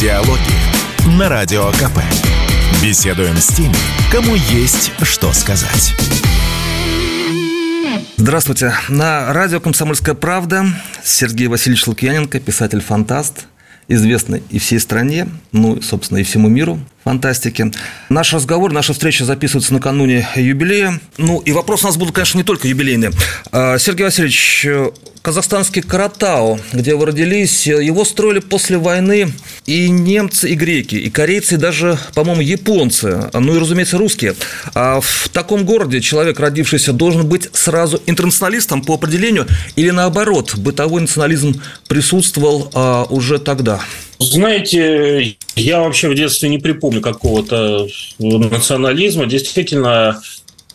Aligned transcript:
Диалоги 0.00 0.40
на 1.18 1.28
Радио 1.28 1.70
КП. 1.70 2.00
Беседуем 2.82 3.36
с 3.36 3.46
теми, 3.46 3.76
кому 4.10 4.34
есть 4.34 4.90
что 5.02 5.32
сказать. 5.32 5.94
Здравствуйте. 8.16 8.74
На 8.88 9.32
радио 9.32 9.60
«Комсомольская 9.60 10.16
правда» 10.16 10.66
Сергей 11.04 11.46
Васильевич 11.46 11.86
Лукьяненко, 11.86 12.40
писатель-фантаст, 12.40 13.46
известный 13.86 14.42
и 14.50 14.58
всей 14.58 14.80
стране, 14.80 15.28
ну, 15.52 15.80
собственно, 15.80 16.18
и 16.18 16.24
всему 16.24 16.48
миру 16.48 16.80
фантастики. 17.04 17.70
Наш 18.08 18.32
разговор, 18.32 18.72
наша 18.72 18.92
встреча 18.92 19.24
записывается 19.24 19.72
накануне 19.72 20.26
юбилея. 20.34 21.00
Ну, 21.18 21.38
и 21.40 21.52
вопросы 21.52 21.84
у 21.84 21.88
нас 21.88 21.96
будут, 21.96 22.14
конечно, 22.14 22.38
не 22.38 22.44
только 22.44 22.66
юбилейные. 22.66 23.12
А, 23.52 23.78
Сергей 23.78 24.04
Васильевич, 24.04 24.66
казахстанский 25.24 25.80
Каратау, 25.80 26.60
где 26.72 26.94
вы 26.94 27.06
родились, 27.06 27.66
его 27.66 28.04
строили 28.04 28.40
после 28.40 28.76
войны 28.76 29.32
и 29.64 29.88
немцы, 29.88 30.50
и 30.50 30.54
греки, 30.54 30.96
и 30.96 31.08
корейцы, 31.08 31.54
и 31.54 31.58
даже, 31.58 31.98
по-моему, 32.14 32.42
японцы, 32.42 33.30
ну 33.32 33.56
и, 33.56 33.58
разумеется, 33.58 33.96
русские. 33.96 34.34
А 34.74 35.00
в 35.00 35.30
таком 35.32 35.64
городе 35.64 36.00
человек, 36.02 36.40
родившийся, 36.40 36.92
должен 36.92 37.26
быть 37.26 37.48
сразу 37.54 38.02
интернационалистом 38.06 38.82
по 38.82 38.94
определению 38.94 39.46
или, 39.76 39.90
наоборот, 39.90 40.56
бытовой 40.56 41.00
национализм 41.00 41.60
присутствовал 41.88 42.70
а, 42.74 43.04
уже 43.04 43.38
тогда? 43.38 43.80
Знаете, 44.18 45.36
я 45.56 45.80
вообще 45.80 46.08
в 46.08 46.14
детстве 46.14 46.48
не 46.48 46.58
припомню 46.58 47.00
какого-то 47.00 47.86
национализма. 48.18 49.26
Действительно, 49.26 50.20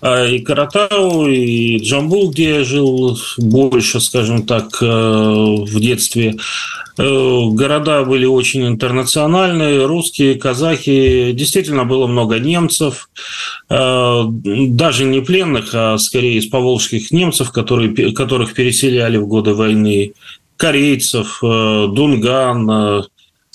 а, 0.01 0.25
и 0.25 0.39
Каратау, 0.39 1.27
и 1.27 1.77
Джамбул, 1.79 2.31
где 2.31 2.57
я 2.57 2.63
жил 2.63 3.17
больше, 3.37 3.99
скажем 3.99 4.45
так, 4.45 4.81
э, 4.81 4.85
в 4.85 5.79
детстве. 5.79 6.35
Э, 6.97 7.41
города 7.51 8.03
были 8.05 8.25
очень 8.25 8.65
интернациональные, 8.65 9.85
русские, 9.85 10.35
казахи. 10.35 11.33
Действительно 11.33 11.83
было 11.83 12.07
много 12.07 12.39
немцев, 12.39 13.09
э, 13.69 14.23
даже 14.29 15.03
не 15.03 15.19
пленных, 15.19 15.71
а 15.73 15.97
скорее 15.97 16.37
из 16.37 16.47
поволжских 16.47 17.11
немцев, 17.11 17.51
которые, 17.51 18.13
которых 18.13 18.53
переселяли 18.53 19.17
в 19.17 19.27
годы 19.27 19.53
войны, 19.53 20.13
корейцев, 20.55 21.39
Дунган, 21.41 23.05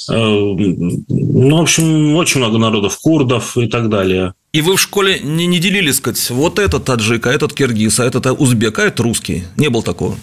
ну, 0.09 1.56
в 1.56 1.62
общем, 1.62 2.17
очень 2.17 2.41
много 2.41 2.59
народов, 2.59 2.98
курдов 3.00 3.56
и 3.56 3.67
так 3.67 3.89
далее. 3.89 4.34
И 4.53 4.61
вы 4.61 4.77
в 4.77 4.81
школе 4.81 5.20
не, 5.20 5.47
не 5.47 5.59
делили, 5.59 5.91
сказать, 5.92 6.31
вот 6.31 6.59
этот 6.59 6.84
таджик, 6.84 7.27
а 7.27 7.33
этот 7.33 7.53
киргиз, 7.53 8.01
а 8.01 8.05
этот 8.05 8.27
узбек, 8.27 8.78
а 8.78 8.84
этот 8.84 9.01
русский? 9.01 9.45
Не 9.56 9.69
было 9.69 9.83
такого? 9.83 10.17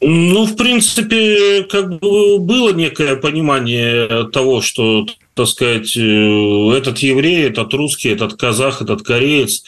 Ну, 0.00 0.44
в 0.44 0.56
принципе, 0.56 1.64
как 1.64 1.98
бы 1.98 2.38
было 2.38 2.72
некое 2.72 3.16
понимание 3.16 4.28
того, 4.30 4.60
что, 4.60 5.06
так 5.34 5.46
сказать, 5.46 5.96
э, 5.96 6.70
этот 6.76 6.98
еврей, 6.98 7.48
этот 7.48 7.72
русский, 7.74 8.10
этот 8.10 8.34
казах, 8.34 8.82
этот 8.82 9.02
кореец. 9.02 9.62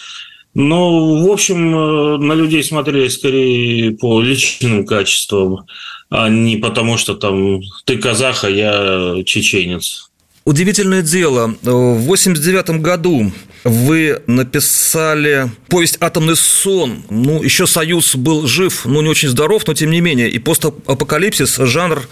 Но, 0.52 1.22
в 1.22 1.30
общем, 1.30 1.74
э, 1.74 2.16
на 2.18 2.32
людей 2.34 2.62
смотрели 2.64 3.08
скорее 3.08 3.92
по 3.92 4.20
личным 4.20 4.84
качествам 4.84 5.66
а 6.10 6.28
не 6.28 6.56
потому, 6.56 6.96
что 6.96 7.14
там 7.14 7.60
ты 7.84 7.98
казах, 7.98 8.44
а 8.44 8.50
я 8.50 9.22
чеченец. 9.24 10.10
Удивительное 10.44 11.02
дело, 11.02 11.56
в 11.62 12.02
89 12.02 12.80
году 12.80 13.32
вы 13.64 14.22
написали 14.28 15.50
повесть 15.68 15.96
«Атомный 16.00 16.36
сон». 16.36 17.02
Ну, 17.10 17.42
еще 17.42 17.66
Союз 17.66 18.14
был 18.14 18.46
жив, 18.46 18.84
но 18.84 19.02
не 19.02 19.08
очень 19.08 19.28
здоров, 19.28 19.66
но 19.66 19.74
тем 19.74 19.90
не 19.90 20.00
менее. 20.00 20.30
И 20.30 20.38
постапокалипсис– 20.38 21.56
жанр 21.58 22.08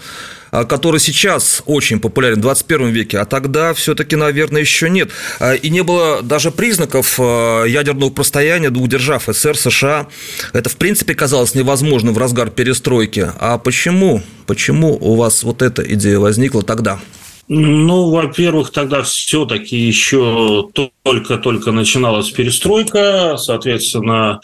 который 0.63 0.99
сейчас 0.99 1.61
очень 1.65 1.99
популярен 1.99 2.37
в 2.37 2.41
21 2.41 2.89
веке, 2.89 3.19
а 3.19 3.25
тогда 3.25 3.73
все-таки, 3.73 4.15
наверное, 4.15 4.61
еще 4.61 4.89
нет. 4.89 5.09
А, 5.39 5.53
и 5.53 5.69
не 5.69 5.83
было 5.83 6.21
даже 6.21 6.51
признаков 6.51 7.19
а, 7.19 7.65
ядерного 7.65 8.09
простояния 8.09 8.69
двух 8.69 8.87
держав 8.87 9.25
СССР, 9.27 9.57
США. 9.57 10.07
Это, 10.53 10.69
в 10.69 10.77
принципе, 10.77 11.13
казалось 11.15 11.55
невозможным 11.55 12.13
в 12.13 12.17
разгар 12.17 12.49
перестройки. 12.49 13.31
А 13.39 13.57
почему? 13.57 14.21
Почему 14.47 14.97
у 14.99 15.15
вас 15.15 15.43
вот 15.43 15.61
эта 15.61 15.81
идея 15.93 16.19
возникла 16.19 16.61
тогда? 16.63 16.99
Ну, 17.47 18.09
во-первых, 18.09 18.71
тогда 18.71 19.03
все-таки 19.03 19.77
еще 19.77 20.69
только-только 21.03 21.71
начиналась 21.71 22.31
перестройка, 22.31 23.35
соответственно, 23.37 24.39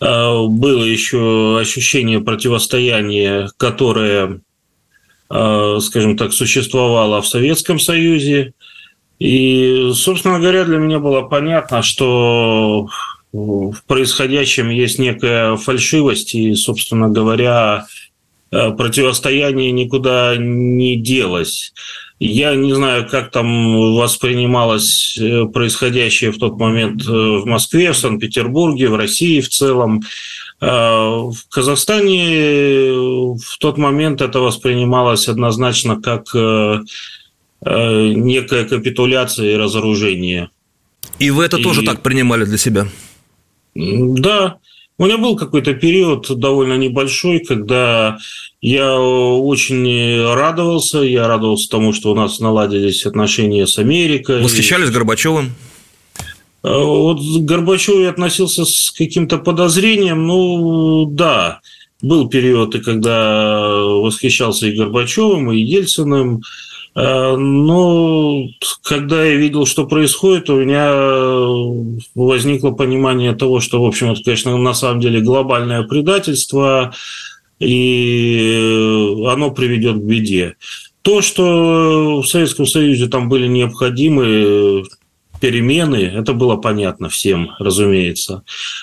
было 0.00 0.84
еще 0.84 1.58
ощущение 1.60 2.20
противостояния, 2.20 3.50
которое 3.58 4.40
Э, 4.40 4.49
скажем 5.30 6.16
так, 6.16 6.32
существовала 6.32 7.22
в 7.22 7.28
Советском 7.28 7.78
Союзе. 7.78 8.52
И, 9.20 9.90
собственно 9.94 10.40
говоря, 10.40 10.64
для 10.64 10.78
меня 10.78 10.98
было 10.98 11.22
понятно, 11.22 11.82
что 11.82 12.88
в 13.32 13.74
происходящем 13.86 14.70
есть 14.70 14.98
некая 14.98 15.56
фальшивость, 15.56 16.34
и, 16.34 16.54
собственно 16.54 17.08
говоря, 17.08 17.86
э, 18.50 18.70
противостояние 18.72 19.70
никуда 19.70 20.36
не 20.36 20.96
делось. 20.96 21.72
Я 22.20 22.54
не 22.54 22.74
знаю, 22.74 23.08
как 23.08 23.30
там 23.30 23.94
воспринималось 23.94 25.18
э, 25.18 25.46
происходящее 25.46 26.32
в 26.32 26.38
тот 26.38 26.58
момент 26.58 27.02
в 27.02 27.46
Москве, 27.46 27.92
в 27.92 27.96
Санкт-Петербурге, 27.96 28.90
в 28.90 28.94
России 28.94 29.40
в 29.40 29.48
целом. 29.48 30.02
Э, 30.60 30.66
в 30.66 31.48
Казахстане 31.48 32.92
в 33.38 33.58
тот 33.58 33.78
момент 33.78 34.20
это 34.20 34.40
воспринималось 34.40 35.28
однозначно 35.28 35.98
как 35.98 36.26
э, 36.34 36.80
э, 37.64 38.08
некая 38.08 38.66
капитуляция 38.66 39.54
и 39.54 39.56
разоружение. 39.56 40.50
И 41.18 41.30
вы 41.30 41.44
это 41.44 41.56
и... 41.56 41.62
тоже 41.62 41.82
так 41.82 42.02
принимали 42.02 42.44
для 42.44 42.58
себя? 42.58 42.86
Да. 43.74 44.58
У 45.00 45.06
меня 45.06 45.16
был 45.16 45.34
какой-то 45.34 45.72
период 45.72 46.26
довольно 46.28 46.76
небольшой, 46.76 47.38
когда 47.38 48.18
я 48.60 49.00
очень 49.00 50.22
радовался. 50.34 50.98
Я 50.98 51.26
радовался 51.26 51.70
тому, 51.70 51.94
что 51.94 52.12
у 52.12 52.14
нас 52.14 52.38
наладились 52.38 53.06
отношения 53.06 53.66
с 53.66 53.78
Америкой. 53.78 54.42
Восхищались 54.42 54.90
Горбачевым? 54.90 55.52
А 56.62 56.78
вот 56.78 57.18
к 57.18 57.44
Горбачеву 57.46 58.00
я 58.00 58.10
относился 58.10 58.66
с 58.66 58.90
каким-то 58.90 59.38
подозрением. 59.38 60.26
Ну, 60.26 61.06
да, 61.06 61.60
был 62.02 62.28
период, 62.28 62.74
и 62.74 62.80
когда 62.80 63.72
восхищался 63.72 64.66
и 64.66 64.76
Горбачевым, 64.76 65.50
и 65.50 65.60
Ельциным. 65.60 66.42
А, 66.94 67.36
но 67.36 68.46
когда 68.82 69.24
я 69.24 69.36
видел, 69.36 69.66
что 69.66 69.86
происходит, 69.86 70.50
у 70.50 70.60
меня 70.60 70.90
возникло 72.14 72.70
понимание 72.70 73.34
того, 73.34 73.60
что, 73.60 73.82
в 73.82 73.86
общем, 73.86 74.12
это, 74.12 74.22
конечно, 74.22 74.56
на 74.56 74.74
самом 74.74 75.00
деле 75.00 75.20
глобальное 75.20 75.82
предательство, 75.84 76.94
и 77.58 79.24
оно 79.28 79.50
приведет 79.50 79.96
к 79.96 80.04
беде. 80.04 80.56
То, 81.02 81.22
что 81.22 82.20
в 82.22 82.26
Советском 82.26 82.66
Союзе 82.66 83.06
там 83.08 83.28
были 83.28 83.46
необходимы 83.46 84.84
перемены, 85.40 85.96
это 85.96 86.34
было 86.34 86.56
понятно 86.56 87.08
всем, 87.08 87.52
разумеется. 87.58 88.42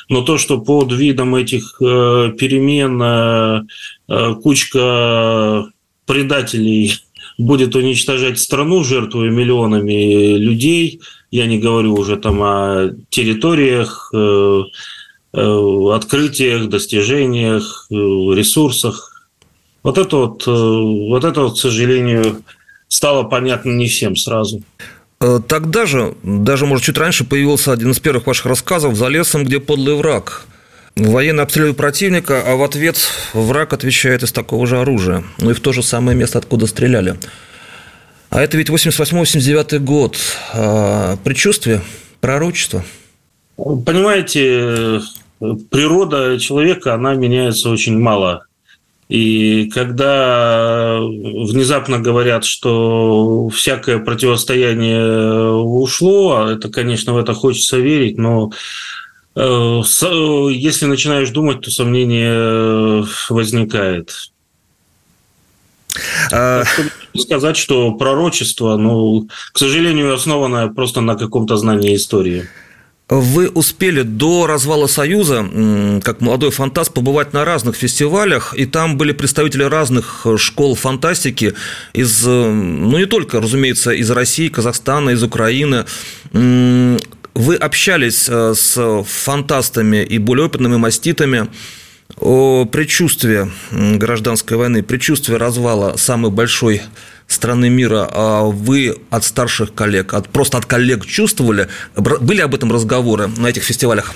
Но 0.10 0.24
то, 0.24 0.38
что 0.38 0.60
под 0.60 0.92
видом 0.92 1.36
этих 1.36 1.80
э, 1.80 2.34
перемен 2.38 3.02
э, 3.02 3.62
э, 4.10 4.36
кучка 4.42 5.68
предателей 6.08 7.00
будет 7.38 7.76
уничтожать 7.76 8.40
страну, 8.40 8.84
жертвуя 8.84 9.30
миллионами 9.30 10.36
людей, 10.38 11.02
я 11.32 11.46
не 11.46 11.60
говорю 11.60 11.96
уже 11.96 12.18
там 12.18 12.42
о 12.42 12.92
территориях, 13.10 14.12
открытиях, 15.34 16.70
достижениях, 16.70 17.88
ресурсах. 17.90 19.28
Вот 19.84 19.98
это 19.98 20.16
вот, 20.16 20.48
вот 20.48 21.24
это 21.24 21.42
вот, 21.42 21.56
к 21.56 21.58
сожалению, 21.58 22.42
стало 22.88 23.24
понятно 23.24 23.72
не 23.72 23.88
всем 23.88 24.16
сразу. 24.16 24.64
Э, 25.20 25.40
тогда 25.46 25.86
же, 25.86 26.16
даже, 26.24 26.66
может, 26.66 26.86
чуть 26.86 26.98
раньше 26.98 27.24
появился 27.24 27.72
один 27.72 27.92
из 27.92 28.00
первых 28.00 28.28
ваших 28.28 28.46
рассказов 28.46 28.96
«За 28.96 29.08
лесом, 29.08 29.44
где 29.44 29.60
подлый 29.60 29.96
враг». 29.96 30.46
Военный 30.98 31.44
обстреливает 31.44 31.78
противника, 31.78 32.42
а 32.46 32.56
в 32.56 32.64
ответ 32.64 32.98
враг 33.34 33.74
отвечает 33.74 34.24
из 34.24 34.32
такого 34.32 34.66
же 34.66 34.80
оружия. 34.80 35.24
Ну 35.38 35.52
и 35.52 35.54
в 35.54 35.60
то 35.60 35.72
же 35.72 35.84
самое 35.84 36.18
место, 36.18 36.40
откуда 36.40 36.66
стреляли. 36.66 37.16
А 38.30 38.42
это 38.42 38.58
ведь 38.58 38.70
88-89 38.70 39.78
год. 39.80 40.18
А, 40.54 41.18
предчувствие, 41.24 41.82
пророчество. 42.20 42.84
Понимаете, 43.58 45.02
природа 45.70 46.40
человека, 46.40 46.96
она 46.96 47.14
меняется 47.14 47.70
очень 47.70 47.98
мало 47.98 48.48
и 49.10 49.70
когда 49.74 51.00
внезапно 51.00 52.00
говорят, 52.00 52.44
что 52.44 53.48
всякое 53.50 54.00
противостояние 54.00 55.54
ушло, 55.54 56.36
а 56.36 56.52
это, 56.52 56.68
конечно, 56.70 57.14
в 57.14 57.18
это 57.18 57.34
хочется 57.34 57.78
верить, 57.78 58.18
но 58.18 58.52
если 59.38 60.86
начинаешь 60.86 61.30
думать, 61.30 61.62
то 61.62 61.72
сомнение 61.72 63.06
возникает. 63.30 64.32
А, 66.32 66.64
сказать, 67.16 67.58
что 67.58 67.92
пророчество, 67.94 68.78
ну, 68.78 69.28
к 69.54 69.58
сожалению, 69.58 70.14
основанное 70.14 70.68
просто 70.68 71.02
на 71.02 71.16
каком-то 71.16 71.58
знании 71.58 71.96
истории. 71.96 72.48
Вы 73.10 73.48
успели 73.48 74.02
до 74.02 74.48
развала 74.48 74.88
Союза, 74.88 75.46
как 76.04 76.20
молодой 76.20 76.52
фантаст, 76.52 76.94
побывать 76.94 77.32
на 77.32 77.46
разных 77.46 77.78
фестивалях, 77.78 78.54
и 78.54 78.66
там 78.66 78.98
были 78.98 79.14
представители 79.14 79.64
разных 79.64 80.26
школ 80.38 80.76
фантастики 80.76 81.54
из, 81.94 82.26
ну 82.26 82.98
не 82.98 83.06
только, 83.06 83.40
разумеется, 83.40 83.92
из 83.92 84.12
России, 84.12 84.50
Казахстана, 84.50 85.12
из 85.12 85.24
Украины. 85.24 85.86
Вы 87.38 87.56
общались 87.56 88.28
э, 88.28 88.56
с 88.56 89.04
фантастами 89.04 89.98
и 89.98 90.18
более 90.18 90.48
опытными 90.48 90.78
маститами 90.78 91.48
о 92.20 92.66
предчувствии 92.66 93.52
гражданской 93.72 94.58
войны, 94.58 94.82
предчувствии 94.82 95.36
развала 95.36 95.98
самой 95.98 96.32
большой 96.32 96.82
страны 97.28 97.70
мира 97.70 98.10
а 98.12 98.42
вы 98.42 98.96
от 99.12 99.24
старших 99.24 99.76
коллег, 99.76 100.16
от, 100.16 100.30
просто 100.30 100.58
от 100.58 100.66
коллег 100.66 101.06
чувствовали? 101.06 101.68
Были 101.96 102.42
об 102.42 102.56
этом 102.56 102.72
разговоры 102.72 103.28
на 103.28 103.46
этих 103.46 103.62
фестивалях? 103.62 104.16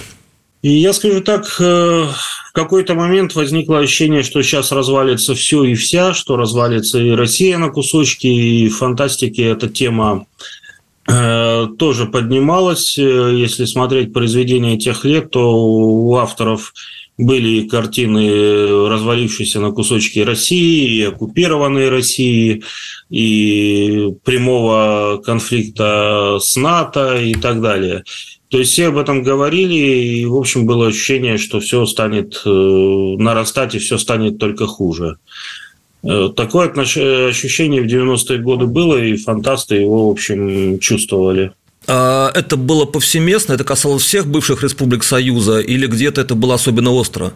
И 0.63 0.71
я 0.71 0.91
скажу 0.91 1.21
так, 1.21 1.45
э, 1.59 1.63
в 1.63 2.51
какой-то 2.53 2.95
момент 2.95 3.35
возникло 3.35 3.79
ощущение, 3.79 4.23
что 4.23 4.41
сейчас 4.41 4.71
развалится 4.71 5.35
все 5.35 5.63
и 5.63 5.75
вся, 5.75 6.15
что 6.15 6.37
развалится 6.37 6.97
и 6.97 7.11
Россия 7.11 7.59
на 7.59 7.69
кусочки, 7.69 8.25
и 8.25 8.67
в 8.67 8.77
фантастике 8.77 9.43
эта 9.43 9.69
тема 9.69 10.25
тоже 11.77 12.05
поднималась. 12.05 12.97
Э, 12.97 13.33
если 13.35 13.65
смотреть 13.65 14.13
произведения 14.13 14.77
тех 14.77 15.05
лет, 15.05 15.31
то 15.31 15.53
у 15.53 16.15
авторов 16.15 16.73
были 17.17 17.67
картины, 17.67 18.87
развалившиеся 18.89 19.59
на 19.59 19.71
кусочки 19.71 20.19
России, 20.19 20.97
и 20.97 21.03
оккупированной 21.03 21.89
России, 21.89 22.63
и 23.09 24.09
прямого 24.23 25.21
конфликта 25.23 26.37
с 26.41 26.55
НАТО 26.55 27.21
и 27.21 27.33
так 27.33 27.61
далее. 27.61 28.03
То 28.49 28.57
есть 28.57 28.71
все 28.71 28.87
об 28.87 28.97
этом 28.97 29.23
говорили, 29.23 29.75
и, 29.75 30.25
в 30.25 30.35
общем, 30.35 30.65
было 30.65 30.87
ощущение, 30.87 31.37
что 31.37 31.59
все 31.59 31.85
станет 31.85 32.41
э, 32.45 32.49
нарастать, 32.49 33.75
и 33.75 33.79
все 33.79 33.97
станет 33.97 34.39
только 34.39 34.67
хуже. 34.67 35.17
Э, 36.03 36.29
такое 36.35 36.69
ощущение 36.69 37.81
в 37.81 37.85
90-е 37.85 38.39
годы 38.39 38.65
было, 38.65 38.97
и 38.97 39.15
фантасты 39.17 39.75
его, 39.75 40.07
в 40.07 40.11
общем, 40.11 40.79
чувствовали. 40.79 41.51
А 41.87 42.31
это 42.33 42.57
было 42.57 42.85
повсеместно, 42.85 43.53
это 43.53 43.63
касалось 43.63 44.03
всех 44.03 44.27
бывших 44.27 44.63
республик 44.63 45.03
Союза, 45.03 45.59
или 45.59 45.87
где-то 45.87 46.21
это 46.21 46.35
было 46.35 46.55
особенно 46.55 46.91
остро? 46.91 47.33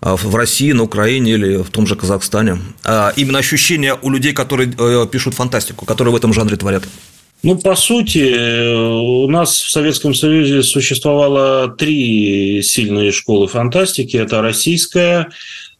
А, 0.00 0.16
в 0.16 0.34
России, 0.34 0.72
на 0.72 0.84
Украине 0.84 1.32
или 1.32 1.56
в 1.56 1.70
том 1.70 1.86
же 1.86 1.96
Казахстане. 1.96 2.58
А 2.84 3.12
именно 3.16 3.38
ощущение 3.38 3.96
у 4.00 4.10
людей, 4.10 4.32
которые 4.32 4.72
э, 4.78 5.06
пишут 5.10 5.34
фантастику, 5.34 5.84
которые 5.84 6.12
в 6.12 6.16
этом 6.16 6.32
жанре 6.32 6.56
творят. 6.56 6.84
Ну, 7.42 7.56
по 7.56 7.76
сути, 7.76 8.74
у 8.74 9.28
нас 9.28 9.60
в 9.60 9.70
Советском 9.70 10.12
Союзе 10.12 10.64
существовало 10.64 11.68
три 11.68 12.62
сильные 12.62 13.12
школы 13.12 13.46
фантастики. 13.46 14.16
Это 14.16 14.42
российская, 14.42 15.28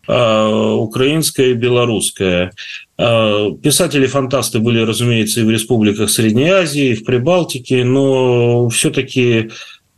украинская 0.08 1.48
и 1.48 1.54
белорусская. 1.54 2.52
А, 2.96 3.52
писатели-фантасты 3.52 4.58
были, 4.58 4.80
разумеется, 4.80 5.40
и 5.40 5.44
в 5.44 5.50
республиках 5.50 6.10
Средней 6.10 6.48
Азии, 6.48 6.90
и 6.90 6.94
в 6.94 7.04
Прибалтике, 7.04 7.84
но 7.84 8.68
все-таки 8.70 9.50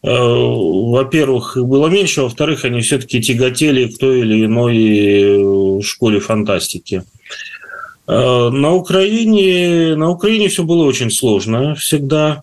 а, 0.02 0.08
во-первых, 0.10 1.56
было 1.56 1.88
меньше, 1.88 2.22
во-вторых, 2.22 2.64
они 2.64 2.80
все-таки 2.82 3.22
тяготели 3.22 3.86
к 3.86 3.98
той 3.98 4.20
или 4.20 4.44
иной 4.44 5.78
э, 5.78 5.82
школе 5.82 6.20
фантастики. 6.20 7.04
На 8.06 8.74
Украине, 8.74 9.94
на 9.94 10.10
Украине 10.10 10.48
все 10.48 10.64
было 10.64 10.82
очень 10.82 11.12
сложно 11.12 11.76
всегда, 11.76 12.42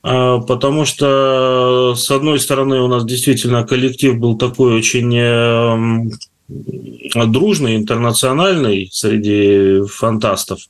потому 0.00 0.84
что, 0.84 1.96
с 1.96 2.08
одной 2.12 2.38
стороны, 2.38 2.80
у 2.80 2.86
нас 2.86 3.04
действительно 3.04 3.66
коллектив 3.66 4.16
был 4.16 4.38
такой 4.38 4.74
очень 4.74 6.08
эм, 6.48 7.32
дружный, 7.32 7.76
интернациональный 7.76 8.88
среди 8.92 9.86
фантастов. 9.86 10.60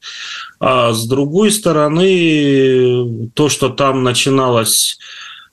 А 0.61 0.93
с 0.93 1.07
другой 1.07 1.51
стороны, 1.51 3.31
то, 3.35 3.49
что 3.49 3.69
там 3.69 4.03
начиналось 4.03 4.99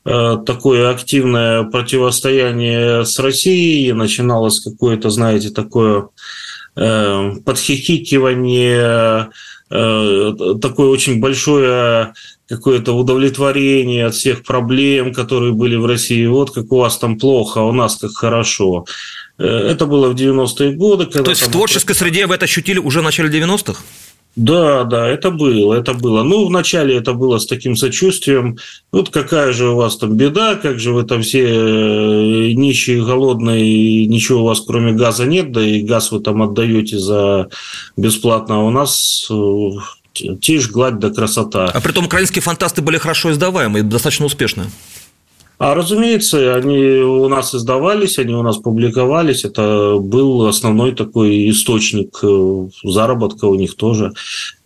э, 0.06 0.38
такое 0.46 0.90
активное 0.90 1.64
противостояние 1.64 3.06
с 3.06 3.20
Россией, 3.20 3.94
начиналось 3.94 4.60
какое-то, 4.60 5.10
знаете, 5.10 5.50
такое 5.50 6.10
э, 6.76 7.32
подхихикивание, 7.46 9.30
э, 9.70 10.34
такое 10.62 10.90
очень 10.90 11.20
большое 11.20 12.14
какое-то 12.48 12.94
удовлетворение 12.94 14.06
от 14.06 14.16
всех 14.16 14.44
проблем, 14.44 15.14
которые 15.14 15.54
были 15.54 15.76
в 15.76 15.86
России. 15.86 16.26
Вот 16.26 16.52
как 16.52 16.72
у 16.72 16.78
вас 16.78 16.98
там 16.98 17.18
плохо, 17.18 17.62
а 17.62 17.64
у 17.64 17.72
нас 17.72 17.96
как 17.98 18.12
хорошо. 18.12 18.86
Э, 19.38 19.46
это 19.46 19.86
было 19.86 20.10
в 20.10 20.16
90-е 20.16 20.72
годы. 20.74 21.06
То 21.06 21.30
есть 21.30 21.42
в 21.42 21.52
творческой 21.52 21.96
среде 21.96 22.28
вы 22.28 22.36
это 22.36 22.46
ощутили 22.46 22.80
уже 22.80 23.02
в 23.02 23.04
начале 23.04 23.30
90-х? 23.30 23.82
Да, 24.36 24.84
да, 24.84 25.08
это 25.08 25.32
было, 25.32 25.76
это 25.76 25.94
было. 25.94 26.24
Ну, 26.24 26.46
вначале 26.48 26.98
это 26.98 27.14
было 27.14 27.38
с 27.38 27.46
таким 27.46 27.78
сочувствием. 27.78 28.58
Вот 28.92 29.10
какая 29.10 29.54
же 29.54 29.70
у 29.70 29.76
вас 29.76 29.96
там 29.96 30.18
беда, 30.18 30.56
как 30.56 30.78
же 30.78 30.92
вы 30.92 31.04
там 31.04 31.22
все 31.22 31.46
э, 31.46 32.52
нищие, 32.52 33.04
голодные, 33.06 33.66
и 33.66 34.08
ничего 34.08 34.42
у 34.42 34.46
вас 34.46 34.60
кроме 34.60 34.92
газа 34.92 35.26
нет, 35.26 35.54
да 35.54 35.62
и 35.66 35.82
газ 35.82 36.12
вы 36.12 36.20
там 36.20 36.44
отдаете 36.44 37.00
за 37.00 37.48
бесплатно, 37.96 38.56
а 38.56 38.64
у 38.64 38.72
нас 38.72 39.26
э, 39.32 40.36
тишь, 40.42 40.70
гладь 40.70 41.00
да 41.00 41.12
красота. 41.12 41.72
А 41.74 41.80
при 41.80 41.94
том 41.94 42.06
украинские 42.06 42.42
фантасты 42.42 42.82
были 42.82 42.98
хорошо 42.98 43.32
издаваемы 43.32 43.80
и 43.80 43.84
достаточно 43.84 44.26
успешны. 44.26 44.66
А, 45.58 45.74
разумеется, 45.74 46.56
они 46.56 46.78
у 46.78 47.28
нас 47.30 47.56
издавались, 47.56 48.20
они 48.20 48.34
у 48.34 48.42
нас 48.42 48.58
публиковались. 48.58 49.46
Это 49.46 49.98
был 50.00 50.46
основной 50.48 50.94
такой 50.94 51.50
источник 51.50 52.20
э, 52.24 52.68
заработка 52.84 53.46
у 53.46 53.56
них 53.56 53.76
тоже. 53.76 54.12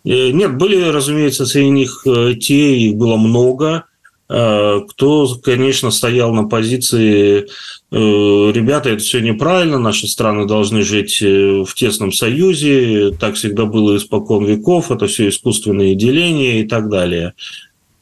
Э, 0.04 0.32
нет, 0.32 0.58
были, 0.58 0.90
разумеется, 0.90 1.46
среди 1.46 1.70
них 1.70 2.02
э, 2.08 2.34
те, 2.40 2.78
их 2.78 2.96
было 2.96 3.18
много, 3.18 3.86
кто, 4.32 5.28
конечно, 5.42 5.90
стоял 5.90 6.32
на 6.36 6.44
позиции 6.44 7.48
ребята, 7.90 8.90
это 8.90 9.02
все 9.02 9.22
неправильно, 9.22 9.80
наши 9.80 10.08
страны 10.08 10.46
должны 10.46 10.84
жить 10.84 11.20
в 11.20 11.74
тесном 11.74 12.12
союзе, 12.12 13.10
так 13.20 13.34
всегда 13.34 13.66
было 13.66 13.98
испокон 13.98 14.46
веков, 14.46 14.92
это 14.92 15.08
все 15.08 15.30
искусственные 15.30 15.96
деления 15.96 16.62
и 16.62 16.68
так 16.68 16.92
далее. 16.92 17.34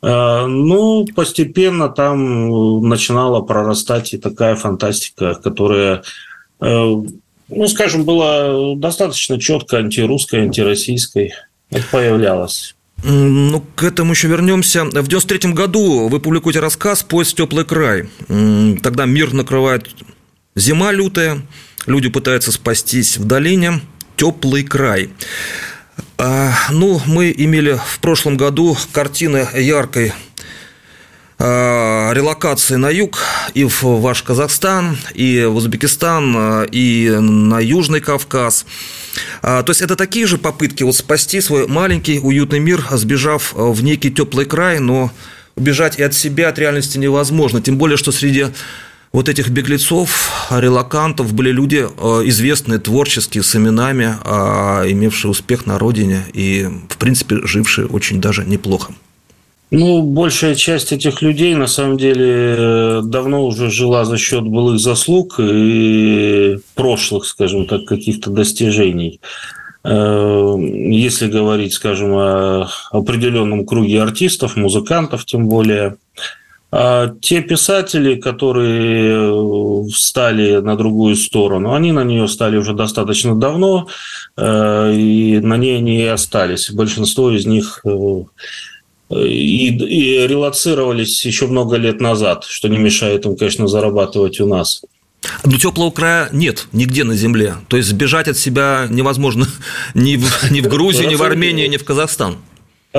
Э, 0.02 0.46
ну, 0.46 1.06
постепенно 1.16 1.90
там 1.90 2.82
начинала 2.88 3.42
прорастать 3.42 4.14
и 4.14 4.18
такая 4.18 4.56
фантастика, 4.56 5.36
которая, 5.36 6.04
э, 6.62 6.96
ну, 7.50 7.68
скажем, 7.68 8.06
была 8.06 8.76
достаточно 8.76 9.40
четко 9.40 9.78
антирусской, 9.78 10.42
антироссийской. 10.42 11.34
Появлялась. 11.92 12.76
Ну, 13.04 13.64
к 13.76 13.84
этому 13.84 14.14
еще 14.14 14.28
вернемся. 14.28 14.86
В 14.86 15.08
93 15.08 15.54
году 15.54 16.08
вы 16.08 16.20
публикуете 16.20 16.60
рассказ 16.60 17.04
«Поезд 17.04 17.34
в 17.34 17.36
теплый 17.36 17.66
край». 17.66 18.10
Тогда 18.82 19.06
мир 19.06 19.34
накрывает 19.34 19.90
зима 20.56 20.92
лютая, 20.92 21.42
люди 21.86 22.10
пытаются 22.10 22.52
спастись 22.52 23.18
в 23.18 23.26
долине. 23.26 23.82
Теплый 24.16 24.64
край. 24.64 25.12
А, 26.18 26.52
ну, 26.72 27.02
мы 27.06 27.34
имели 27.36 27.80
в 27.84 28.00
прошлом 28.00 28.38
году 28.38 28.78
картины 28.92 29.48
яркой 29.54 30.14
а, 31.40 32.12
релокации 32.14 32.76
на 32.76 32.90
юг 32.90 33.20
и 33.54 33.66
в 33.66 33.84
ваш 33.84 34.24
Казахстан, 34.24 34.98
и 35.14 35.46
в 35.46 35.56
Узбекистан, 35.56 36.34
а, 36.36 36.64
и 36.64 37.10
на 37.10 37.60
Южный 37.60 38.02
Кавказ. 38.02 38.66
То 39.42 39.66
есть 39.68 39.82
это 39.82 39.96
такие 39.96 40.28
же 40.28 40.38
попытки 40.38 40.84
вот 40.84 40.96
спасти 40.96 41.42
свой 41.42 41.68
маленький 41.68 42.20
уютный 42.20 42.60
мир, 42.60 42.86
сбежав 42.92 43.54
в 43.54 43.84
некий 43.84 44.12
теплый 44.12 44.46
край, 44.46 44.80
но 44.80 45.12
убежать 45.56 45.98
и 45.98 46.04
от 46.04 46.14
себя, 46.14 46.50
от 46.50 46.60
реальности 46.60 47.00
невозможно. 47.00 47.60
Тем 47.60 47.78
более, 47.78 47.98
что 47.98 48.12
среди 48.12 48.48
вот 49.18 49.30
этих 49.30 49.50
беглецов, 49.50 50.32
релакантов 50.52 51.34
были 51.34 51.52
люди 51.52 51.88
э, 51.88 52.22
известные 52.26 52.78
творческие, 52.78 53.42
с 53.42 53.56
именами, 53.56 54.16
а, 54.24 54.84
имевшие 54.88 55.32
успех 55.32 55.66
на 55.66 55.80
родине 55.80 56.20
и, 56.34 56.68
в 56.88 56.98
принципе, 56.98 57.38
жившие 57.42 57.88
очень 57.88 58.22
даже 58.22 58.46
неплохо. 58.46 58.94
Ну, 59.72 60.04
большая 60.04 60.54
часть 60.54 60.92
этих 60.92 61.24
людей, 61.24 61.56
на 61.56 61.66
самом 61.66 61.98
деле, 61.98 62.28
э, 62.30 63.02
давно 63.06 63.44
уже 63.44 63.72
жила 63.72 64.06
за 64.06 64.20
счет 64.20 64.44
былых 64.44 64.80
заслуг 64.80 65.40
и 65.40 66.60
прошлых, 66.76 67.26
скажем 67.26 67.66
так, 67.66 67.86
каких-то 67.86 68.30
достижений. 68.30 69.20
Э, 69.84 70.56
если 70.60 71.28
говорить, 71.28 71.74
скажем, 71.74 72.14
о 72.14 72.70
определенном 72.92 73.66
круге 73.66 74.00
артистов, 74.04 74.58
музыкантов 74.58 75.26
тем 75.26 75.48
более– 75.48 75.96
А 76.70 77.14
те 77.22 77.42
писатели, 77.42 78.16
которые 78.16 79.88
встали 79.90 80.58
на 80.58 80.76
другую 80.76 81.16
сторону, 81.16 81.74
они 81.74 81.94
на 81.94 82.04
нее 82.04 82.28
стали 82.28 82.58
уже 82.58 82.74
достаточно 82.74 83.36
давно, 83.36 83.88
э, 84.36 84.94
и 84.94 85.40
на 85.40 85.56
ней 85.56 85.78
они 85.78 86.02
и 86.02 86.06
остались. 86.06 86.70
Большинство 86.72 87.32
из 87.32 87.46
них 87.46 87.80
э, 87.86 88.24
и, 89.12 89.70
и 89.70 90.28
релацировались 90.28 91.26
еще 91.26 91.48
много 91.48 91.78
лет 91.78 92.02
назад, 92.02 92.44
что 92.44 92.68
не 92.68 92.78
мешает 92.78 93.26
им, 93.26 93.38
конечно, 93.38 93.68
зарабатывать 93.68 94.42
у 94.42 94.46
нас. 94.46 94.82
Но 95.46 95.58
теплого 95.58 95.92
края 95.92 96.30
нет 96.34 96.68
нигде 96.74 97.04
на 97.06 97.16
земле. 97.16 97.56
То 97.70 97.78
есть 97.78 97.90
сбежать 97.90 98.28
от 98.28 98.38
себя 98.38 98.88
невозможно 98.90 99.48
ни 99.94 100.18
в, 100.18 100.52
ни 100.52 100.60
в 100.60 100.68
Грузию, 100.68 101.08
ни 101.08 101.16
в 101.16 101.24
Армению, 101.24 101.70
ни 101.70 101.78
в 101.78 101.86
Казахстан. 101.86 102.38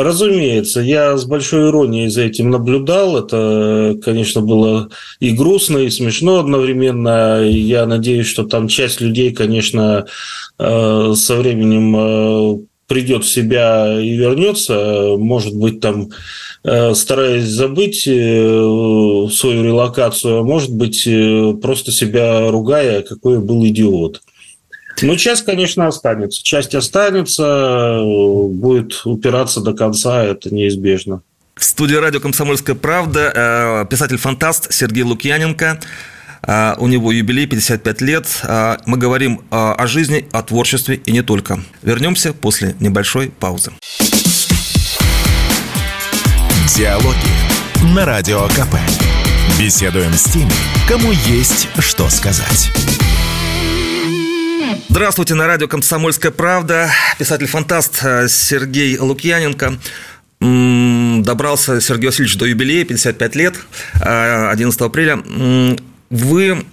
Разумеется, 0.03 0.81
я 0.81 1.17
с 1.17 1.25
большой 1.25 1.69
иронией 1.69 2.09
за 2.09 2.23
этим 2.23 2.51
наблюдал. 2.51 3.19
Это, 3.19 3.99
конечно, 4.03 4.41
было 4.41 4.91
и 5.21 5.31
грустно, 5.31 5.79
и 5.79 5.91
смешно 5.91 6.39
одновременно. 6.39 7.43
Я 7.43 7.87
надеюсь, 7.87 8.27
что 8.27 8.45
там 8.45 8.69
часть 8.69 9.01
людей, 9.01 9.33
конечно, 9.33 10.07
э, 10.59 11.13
со 11.17 11.37
временем 11.37 11.97
э, 11.97 12.59
придет 12.87 13.25
в 13.25 13.31
себя 13.31 14.01
и 14.01 14.17
вернется. 14.17 15.17
Может 15.19 15.55
быть, 15.55 15.81
там 15.81 16.11
э, 16.65 16.95
стараясь 16.95 17.45
забыть 17.45 18.03
свою 18.03 19.65
релокацию, 19.65 20.39
а 20.39 20.45
может 20.45 20.73
быть, 20.73 21.09
просто 21.61 21.93
себя 21.93 22.51
ругая, 22.51 23.03
какой 23.03 23.41
был 23.41 23.67
идиот. 23.67 24.23
Ну, 25.03 25.17
часть, 25.17 25.45
конечно, 25.45 25.87
останется. 25.87 26.43
Часть 26.43 26.75
останется, 26.75 28.01
будет 28.03 29.03
упираться 29.05 29.61
до 29.61 29.73
конца, 29.75 30.25
это 30.25 30.55
неизбежно. 30.55 31.23
В 31.55 31.65
студии 31.65 31.97
радио 31.97 32.21
«Комсомольская 32.21 32.77
правда» 32.77 33.33
э, 33.35 33.87
писатель-фантаст 33.91 34.73
Сергей 34.73 35.03
Лукьяненко. 35.03 35.81
Э, 36.47 36.75
у 36.79 36.87
него 36.87 37.11
юбилей 37.11 37.47
55 37.47 38.01
лет. 38.01 38.27
Э, 38.45 38.77
мы 38.87 38.97
говорим 38.97 39.43
о 39.51 39.87
жизни, 39.89 40.27
о 40.31 40.43
творчестве 40.43 41.01
и 41.05 41.11
не 41.11 41.23
только. 41.23 41.61
Вернемся 41.83 42.33
после 42.33 42.77
небольшой 42.79 43.31
паузы. 43.31 43.73
Диалоги 46.77 47.93
на 47.95 48.05
Радио 48.05 48.47
КП. 48.49 48.77
Беседуем 49.59 50.13
с 50.13 50.25
теми, 50.25 50.53
кому 50.89 51.11
есть 51.27 51.69
что 51.81 52.09
сказать. 52.09 52.71
Здравствуйте, 54.87 55.35
на 55.35 55.47
радио 55.47 55.67
«Комсомольская 55.67 56.31
правда». 56.31 56.91
Писатель-фантаст 57.19 57.99
э, 58.03 58.29
Сергей 58.29 58.97
Лукьяненко. 58.99 59.79
Добрался 60.41 61.81
Сергей 61.81 62.07
Васильевич 62.07 62.37
до 62.37 62.47
юбилея, 62.47 62.85
55 62.85 63.35
лет, 63.35 63.57
11 64.01 64.81
э, 64.81 64.85
апреля. 64.85 65.19
Вы 66.11 66.65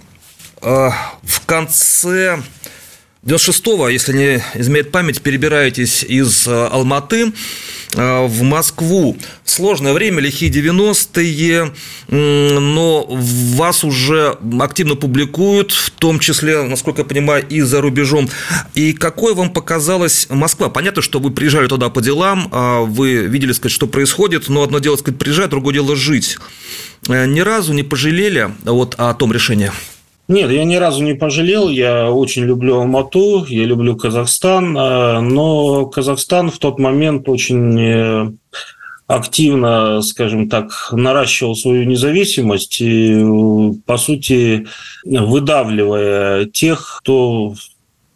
э, 0.62 0.90
в 1.24 1.46
конце 1.46 2.40
96-го, 3.24 3.90
если 3.90 4.14
не 4.14 4.44
изменяет 4.54 4.92
память, 4.92 5.22
перебираетесь 5.22 6.04
из 6.04 6.48
Алматы 6.48 7.34
в 7.96 8.42
Москву. 8.44 9.18
Сложное 9.44 9.94
время, 9.94 10.20
лихие 10.22 10.52
90-е, 10.52 11.72
но 12.10 13.06
вас 13.08 13.84
уже 13.84 14.38
активно 14.60 14.96
публикуют, 14.96 15.72
в 15.72 15.92
том 15.92 16.20
числе, 16.20 16.64
насколько 16.64 17.02
я 17.02 17.06
понимаю, 17.06 17.46
и 17.48 17.62
за 17.62 17.82
рубежом. 17.82 18.30
И 18.74 18.94
какой 18.94 19.34
вам 19.34 19.50
показалась 19.50 20.28
Москва? 20.30 20.70
Понятно, 20.70 21.02
что 21.02 21.20
вы 21.20 21.32
приезжали 21.32 21.68
туда 21.68 21.90
по 21.90 22.02
делам, 22.02 22.50
а 22.52 22.82
вы 22.82 23.26
видели, 23.28 23.52
сказать, 23.52 23.74
что 23.74 23.88
происходит, 23.88 24.50
но 24.50 24.64
одно 24.64 24.80
дело, 24.80 24.96
сказать, 24.98 25.20
приезжать, 25.20 25.50
другое 25.50 25.74
дело 25.74 25.96
жить. 25.96 26.38
Э, 27.08 27.26
ни 27.26 27.40
разу 27.40 27.74
не 27.74 27.84
пожалели 27.84 28.50
вот 28.64 28.96
о 28.98 29.14
том 29.14 29.32
решении? 29.32 29.72
Нет, 30.28 30.50
я 30.50 30.64
ни 30.64 30.76
разу 30.76 31.04
не 31.04 31.14
пожалел. 31.14 31.70
Я 31.70 32.12
очень 32.12 32.46
люблю 32.46 32.78
Алмату, 32.78 33.46
я 33.48 33.66
люблю 33.66 33.96
Казахстан, 33.96 34.76
э, 34.76 35.20
но 35.20 35.86
Казахстан 35.86 36.50
в 36.50 36.58
тот 36.58 36.80
момент 36.80 37.30
очень 37.30 37.80
э, 37.80 38.32
активно, 39.06 40.02
скажем 40.02 40.50
так, 40.50 40.90
наращивал 40.92 41.56
свою 41.56 41.86
независимость 41.86 42.82
и, 42.82 43.24
по 43.86 43.98
сути, 43.98 44.66
выдавливая 45.04 46.46
тех, 46.46 47.00
кто 47.00 47.54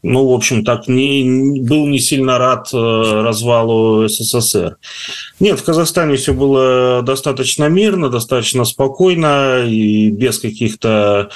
ну, 0.02 0.30
в 0.30 0.34
общем, 0.34 0.64
так 0.64 0.88
не, 0.88 1.60
был 1.62 1.86
не 1.86 2.00
сильно 2.00 2.38
рад 2.38 2.70
э, 2.74 2.78
развалу 2.78 4.08
СССР. 4.08 4.78
Нет, 5.42 5.60
в 5.60 5.64
Казахстане 5.64 6.16
все 6.16 6.34
было 6.34 7.02
достаточно 7.04 7.66
мирно, 7.68 8.10
достаточно 8.10 8.64
спокойно 8.64 9.66
и 9.66 10.10
без 10.10 10.40
каких-то 10.40 11.30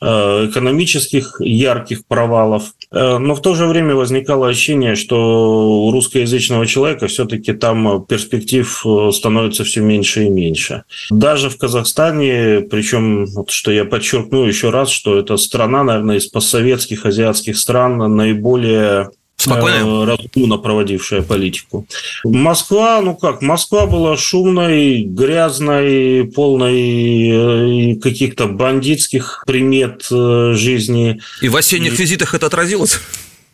экономических 0.00 1.40
ярких 1.40 2.06
провалов. 2.06 2.72
Э, 2.90 3.18
но 3.18 3.34
в 3.34 3.42
то 3.42 3.54
же 3.54 3.66
время 3.66 3.94
возникало 3.94 4.48
ощущение, 4.48 4.94
что 4.94 5.86
у 5.86 5.90
русскоязычного 5.90 6.66
человека 6.66 7.06
все-таки 7.06 7.52
там 7.52 8.04
перспектив 8.06 8.82
э, 8.86 9.10
становится 9.12 9.64
все 9.64 9.80
меньше 9.80 10.24
и 10.24 10.30
меньше. 10.30 10.84
Даже 11.10 11.50
в 11.50 11.58
Казахстане, 11.58 12.60
причем, 12.70 13.26
вот, 13.26 13.50
что 13.50 13.70
я 13.70 13.84
подчеркну 13.84 14.44
еще 14.44 14.70
раз, 14.70 14.90
что 14.90 15.18
это 15.18 15.36
страна, 15.36 15.82
наверное, 15.82 16.16
из 16.16 16.26
постсоветских 16.26 17.04
азиатских 17.06 17.58
стран 17.58 17.98
наиболее 18.16 19.10
Спокойно? 19.38 19.76
Э, 19.76 20.04
разумно 20.04 20.58
проводившая 20.58 21.22
политику. 21.22 21.86
Москва, 22.24 23.00
ну 23.00 23.14
как, 23.14 23.40
Москва 23.40 23.86
была 23.86 24.16
шумной, 24.16 25.02
грязной, 25.02 26.24
полной 26.34 27.92
э, 27.92 27.96
каких-то 27.96 28.46
бандитских 28.46 29.44
примет 29.46 30.08
э, 30.10 30.54
жизни. 30.54 31.20
И 31.40 31.48
в 31.48 31.56
осенних 31.56 31.94
и... 31.94 32.02
визитах 32.02 32.34
это 32.34 32.46
отразилось? 32.46 32.98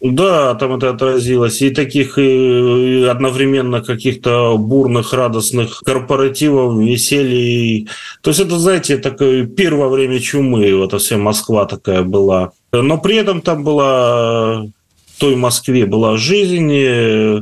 Да, 0.00 0.54
там 0.54 0.76
это 0.76 0.90
отразилось. 0.90 1.60
И 1.60 1.70
таких 1.70 2.18
и 2.18 3.06
одновременно 3.10 3.82
каких-то 3.82 4.56
бурных, 4.56 5.12
радостных 5.12 5.80
корпоративов, 5.84 6.82
веселья. 6.82 7.86
То 8.22 8.30
есть 8.30 8.40
это, 8.40 8.58
знаете, 8.58 8.96
такое 8.96 9.46
первое 9.46 9.88
время 9.88 10.18
чумы, 10.18 10.74
вот 10.76 10.98
вся 11.00 11.18
Москва 11.18 11.66
такая 11.66 12.02
была. 12.02 12.52
Но 12.72 12.98
при 12.98 13.16
этом 13.16 13.40
там 13.40 13.64
была 13.64 14.66
той 15.18 15.36
Москве 15.36 15.86
была 15.86 16.16
жизнь, 16.16 16.72
э, 16.72 17.40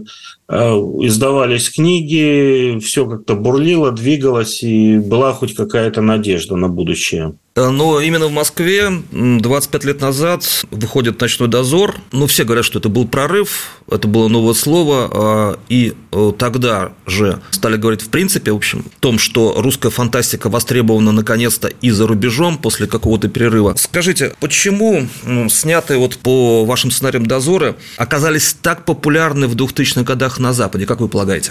издавались 0.48 1.70
книги, 1.70 2.78
все 2.80 3.06
как-то 3.06 3.34
бурлило, 3.34 3.92
двигалось, 3.92 4.62
и 4.62 4.98
была 4.98 5.32
хоть 5.32 5.54
какая-то 5.54 6.02
надежда 6.02 6.56
на 6.56 6.68
будущее. 6.68 7.34
Э, 7.54 7.68
но 7.68 8.00
именно 8.00 8.26
в 8.26 8.32
Москве 8.32 8.90
25 9.10 9.84
лет 9.84 10.00
назад 10.00 10.44
выходит 10.70 11.20
«Ночной 11.20 11.48
дозор». 11.48 11.96
Ну, 12.10 12.26
все 12.26 12.44
говорят, 12.44 12.64
что 12.64 12.78
это 12.78 12.88
был 12.88 13.06
прорыв, 13.06 13.78
это 13.90 14.08
было 14.08 14.28
новое 14.28 14.54
слово, 14.54 15.10
а, 15.12 15.58
и 15.68 15.94
э, 16.12 16.32
тогда 16.38 16.92
же 17.06 17.40
стали 17.50 17.76
говорить 17.76 18.02
в 18.02 18.08
принципе, 18.08 18.52
в 18.52 18.56
общем, 18.56 18.84
о 18.86 19.00
том, 19.00 19.18
что 19.18 19.54
русская 19.58 19.90
фантастика 19.90 20.48
востребована 20.48 21.12
наконец-то 21.12 21.68
и 21.68 21.90
за 21.90 22.06
рубежом 22.06 22.56
после 22.56 22.86
какого-то 22.86 23.28
перерыва. 23.28 23.74
Скажите, 23.76 24.34
почему 24.40 25.08
снятые 25.50 25.98
вот 25.98 26.16
по 26.18 26.64
вашим 26.64 26.90
сценариям 26.90 27.26
«Дозоры» 27.26 27.76
оказались 27.96 28.56
так 28.60 28.84
популярны 28.84 29.46
в 29.46 29.56
2000-х 29.56 30.02
годах 30.02 30.38
на 30.38 30.52
Западе, 30.52 30.86
как 30.86 31.00
вы 31.00 31.08
полагаете? 31.08 31.50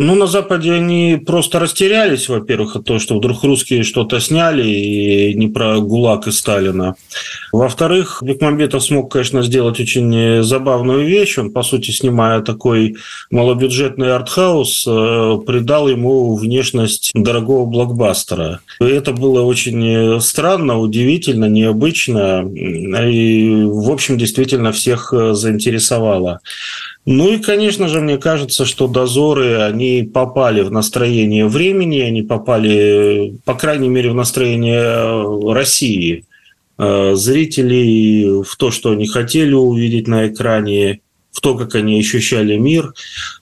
Ну, 0.00 0.14
на 0.14 0.28
Западе 0.28 0.74
они 0.74 1.20
просто 1.26 1.58
растерялись, 1.58 2.28
во-первых, 2.28 2.76
от 2.76 2.84
того, 2.84 3.00
что 3.00 3.18
вдруг 3.18 3.42
русские 3.42 3.82
что-то 3.82 4.20
сняли, 4.20 4.64
и 4.64 5.34
не 5.34 5.48
про 5.48 5.80
ГУЛАГ 5.80 6.28
и 6.28 6.30
Сталина. 6.30 6.94
Во-вторых, 7.50 8.22
Бекмамбетов 8.22 8.84
смог, 8.84 9.10
конечно, 9.10 9.42
сделать 9.42 9.80
очень 9.80 10.44
забавную 10.44 11.04
вещь. 11.04 11.36
Он, 11.38 11.50
по 11.50 11.64
сути, 11.64 11.90
снимая 11.90 12.42
такой 12.42 12.94
малобюджетный 13.32 14.14
артхаус, 14.14 14.86
э, 14.86 15.38
придал 15.44 15.88
ему 15.88 16.36
внешность 16.36 17.10
дорогого 17.14 17.64
блокбастера. 17.64 18.60
И 18.80 18.84
это 18.84 19.12
было 19.12 19.42
очень 19.42 20.20
странно, 20.20 20.78
удивительно, 20.78 21.46
необычно, 21.46 22.48
и, 22.48 23.64
в 23.64 23.90
общем, 23.90 24.16
действительно 24.16 24.70
всех 24.70 25.12
заинтересовало. 25.12 26.38
Ну 27.06 27.32
и, 27.32 27.38
конечно 27.38 27.88
же, 27.88 28.00
мне 28.00 28.18
кажется, 28.18 28.66
что 28.66 28.86
дозоры, 28.86 29.62
они 29.62 30.02
попали 30.02 30.60
в 30.60 30.70
настроение 30.70 31.46
времени, 31.46 32.00
они 32.00 32.22
попали, 32.22 33.38
по 33.44 33.54
крайней 33.54 33.88
мере, 33.88 34.10
в 34.10 34.14
настроение 34.14 34.82
э, 34.82 35.52
России. 35.52 36.24
Э, 36.80 37.14
зрителей 37.16 38.42
в 38.44 38.56
то, 38.56 38.70
что 38.70 38.92
они 38.92 39.08
хотели 39.08 39.52
увидеть 39.52 40.06
на 40.06 40.28
экране, 40.28 41.00
в 41.32 41.40
то, 41.40 41.54
как 41.54 41.74
они 41.74 42.00
ощущали 42.00 42.56
мир. 42.56 42.92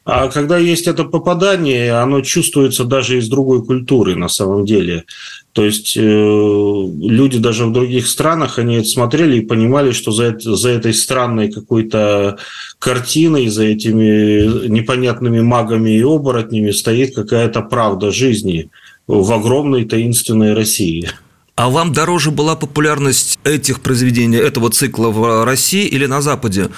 А 0.04 0.28
когда 0.28 0.58
есть 0.58 0.86
это 0.86 1.04
попадание, 1.04 1.94
оно 1.94 2.20
чувствуется 2.20 2.84
даже 2.84 3.18
из 3.18 3.28
другой 3.28 3.64
культуры 3.64 4.16
на 4.16 4.28
самом 4.28 4.66
деле. 4.66 5.04
То 5.52 5.64
есть 5.64 5.96
э, 5.96 6.00
люди 6.00 7.38
даже 7.38 7.64
в 7.64 7.72
других 7.72 8.06
странах, 8.06 8.58
они 8.58 8.76
это 8.76 8.88
смотрели 8.88 9.38
и 9.38 9.46
понимали, 9.46 9.92
что 9.92 10.12
за, 10.12 10.24
это, 10.24 10.54
за 10.56 10.68
этой 10.70 10.92
странной 10.92 11.50
какой-то 11.50 12.38
картиной, 12.78 13.48
за 13.48 13.64
этими 13.64 14.68
непонятными 14.68 15.40
магами 15.40 15.90
и 15.90 16.02
оборотнями 16.02 16.72
стоит 16.72 17.14
какая-то 17.14 17.62
правда 17.62 18.10
жизни. 18.10 18.68
в 19.06 19.32
огромной 19.32 19.84
таинственной 19.84 20.52
России. 20.52 21.08
А 21.54 21.70
вам 21.70 21.92
дороже 21.94 22.30
была 22.30 22.54
популярность 22.54 23.38
этих 23.44 23.80
произведений, 23.80 24.36
этого 24.36 24.70
цикла 24.70 25.08
в 25.08 25.44
России 25.44 25.86
или 25.86 26.04
на 26.04 26.20
Западе, 26.20 26.68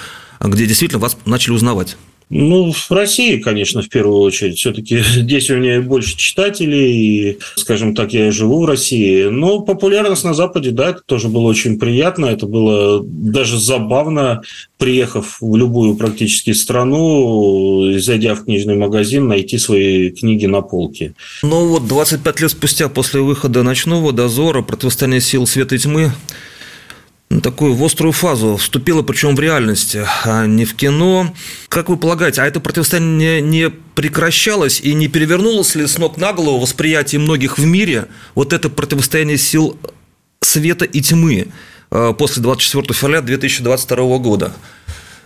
где 0.47 0.65
действительно 0.65 0.99
вас 0.99 1.17
начали 1.25 1.53
узнавать? 1.53 1.97
Ну, 2.29 2.71
в 2.71 2.91
России, 2.91 3.39
конечно, 3.39 3.81
в 3.81 3.89
первую 3.89 4.21
очередь. 4.21 4.59
Все-таки 4.59 4.99
здесь 5.15 5.49
у 5.49 5.57
меня 5.57 5.81
больше 5.81 6.15
читателей, 6.15 7.31
и, 7.31 7.39
скажем 7.55 7.95
так, 7.95 8.13
я 8.13 8.31
живу 8.31 8.61
в 8.61 8.65
России. 8.65 9.25
Но 9.25 9.61
популярность 9.61 10.23
на 10.23 10.33
Западе, 10.33 10.71
да, 10.71 10.89
это 10.89 11.01
тоже 11.05 11.27
было 11.27 11.47
очень 11.47 11.79
приятно. 11.79 12.27
Это 12.27 12.45
было 12.45 13.03
даже 13.03 13.59
забавно, 13.59 14.43
приехав 14.77 15.37
в 15.41 15.55
любую 15.55 15.95
практически 15.95 16.53
страну, 16.53 17.97
зайдя 17.97 18.35
в 18.35 18.45
книжный 18.45 18.75
магазин, 18.75 19.27
найти 19.27 19.57
свои 19.57 20.11
книги 20.11 20.45
на 20.45 20.61
полке. 20.61 21.13
Ну 21.41 21.67
вот 21.67 21.87
25 21.87 22.41
лет 22.41 22.51
спустя 22.51 22.89
после 22.89 23.21
выхода 23.21 23.63
«Ночного 23.63 24.13
дозора», 24.13 24.61
«Противостояние 24.61 25.21
сил 25.21 25.47
света 25.47 25.75
и 25.75 25.79
тьмы», 25.79 26.11
такую 27.41 27.75
в 27.75 27.83
острую 27.83 28.11
фазу 28.11 28.57
вступила, 28.57 29.03
причем 29.03 29.35
в 29.35 29.39
реальности, 29.39 30.05
а 30.23 30.45
не 30.47 30.65
в 30.65 30.73
кино. 30.75 31.33
Как 31.67 31.89
вы 31.89 31.97
полагаете, 31.97 32.41
а 32.41 32.45
это 32.45 32.59
противостояние 32.59 33.41
не 33.41 33.69
прекращалось 33.69 34.81
и 34.81 34.93
не 34.93 35.07
перевернулось 35.07 35.75
ли 35.75 35.85
с 35.85 35.97
ног 35.97 36.17
на 36.17 36.33
голову 36.33 36.59
восприятие 36.59 37.21
многих 37.21 37.59
в 37.59 37.65
мире 37.65 38.07
вот 38.33 38.51
это 38.51 38.69
противостояние 38.69 39.37
сил 39.37 39.77
света 40.41 40.85
и 40.85 41.01
тьмы 41.01 41.49
э, 41.91 42.13
после 42.17 42.41
24 42.41 42.93
февраля 42.93 43.21
2022 43.21 44.17
года? 44.17 44.53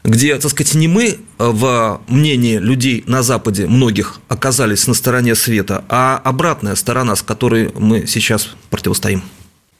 где, 0.04 0.38
так 0.38 0.52
сказать, 0.52 0.74
не 0.76 0.90
мы 0.90 1.20
в 1.38 2.02
мнении 2.08 2.58
людей 2.58 3.06
на 3.08 3.24
Западе, 3.24 3.68
многих, 3.68 4.20
оказались 4.28 4.86
на 4.86 4.94
стороне 4.94 5.34
света, 5.34 5.86
а 5.88 6.22
обратная 6.24 6.76
сторона, 6.76 7.16
с 7.16 7.22
которой 7.22 7.72
мы 7.74 8.06
сейчас 8.06 8.50
противостоим. 8.70 9.24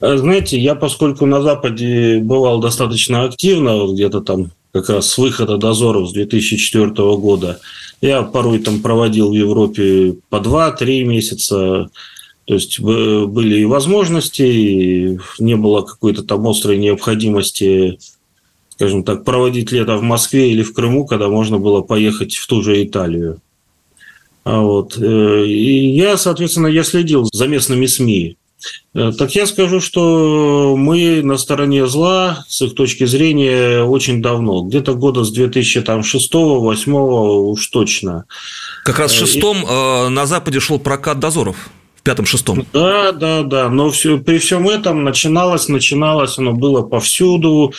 Э, 0.04 0.18
знаете, 0.18 0.58
я, 0.58 0.74
поскольку 0.74 1.24
на 1.24 1.40
Западе 1.40 2.18
бывал 2.18 2.60
достаточно 2.60 3.24
активно, 3.24 3.76
вот 3.76 3.94
где-то 3.94 4.20
там 4.20 4.50
как 4.72 4.90
раз 4.90 5.08
с 5.08 5.18
выхода 5.18 5.56
дозоров 5.56 6.10
с 6.10 6.12
2004 6.12 6.90
года, 7.16 7.60
я 8.02 8.22
порой 8.22 8.58
там 8.58 8.82
проводил 8.82 9.30
в 9.30 9.34
Европе 9.34 10.16
по 10.28 10.36
2-3 10.36 11.04
месяца, 11.04 11.88
то 12.44 12.54
есть 12.54 12.80
были 12.80 13.60
и 13.60 13.64
возможности, 13.64 14.42
и 14.42 15.18
не 15.38 15.56
было 15.56 15.80
какой-то 15.82 16.22
там 16.22 16.46
острой 16.46 16.76
необходимости, 16.76 17.98
скажем 18.70 19.04
так, 19.04 19.24
проводить 19.24 19.72
лето 19.72 19.96
в 19.96 20.02
Москве 20.02 20.50
или 20.50 20.62
в 20.62 20.74
Крыму, 20.74 21.06
когда 21.06 21.28
можно 21.28 21.58
было 21.58 21.80
поехать 21.80 22.34
в 22.34 22.46
ту 22.46 22.62
же 22.62 22.82
Италию. 22.82 23.40
А 24.42 24.60
вот. 24.60 24.98
Э, 24.98 25.46
и 25.46 25.96
я, 25.96 26.18
соответственно, 26.18 26.66
я 26.66 26.84
следил 26.84 27.26
за 27.32 27.46
местными 27.46 27.86
СМИ. 27.86 28.36
Э, 28.94 29.12
так 29.16 29.34
я 29.34 29.46
скажу, 29.46 29.80
что 29.80 30.76
мы 30.76 31.20
на 31.22 31.36
стороне 31.36 31.86
зла 31.86 32.44
с 32.48 32.62
их 32.62 32.74
точки 32.74 33.04
зрения 33.04 33.82
очень 33.82 34.22
давно, 34.22 34.62
где-то 34.62 34.94
года 34.94 35.24
с 35.24 35.36
2006-2008 35.36 36.92
уж 36.92 37.66
точно. 37.68 38.24
Как 38.84 38.98
раз 38.98 39.12
в 39.12 39.16
э, 39.16 39.18
шестом 39.18 39.58
И... 39.62 39.66
Э, 39.68 40.08
на 40.08 40.26
Западе 40.26 40.60
шел 40.60 40.78
прокат 40.78 41.18
дозоров 41.18 41.56
в 41.96 42.02
пятом-шестом. 42.02 42.64
Да, 42.72 43.12
да, 43.12 43.42
да. 43.42 43.68
Но 43.68 43.90
все, 43.90 44.18
при 44.18 44.38
всем 44.38 44.68
этом 44.68 45.02
начиналось, 45.04 45.68
начиналось, 45.68 46.38
оно 46.38 46.52
было 46.52 46.82
повсюду. 46.82 47.72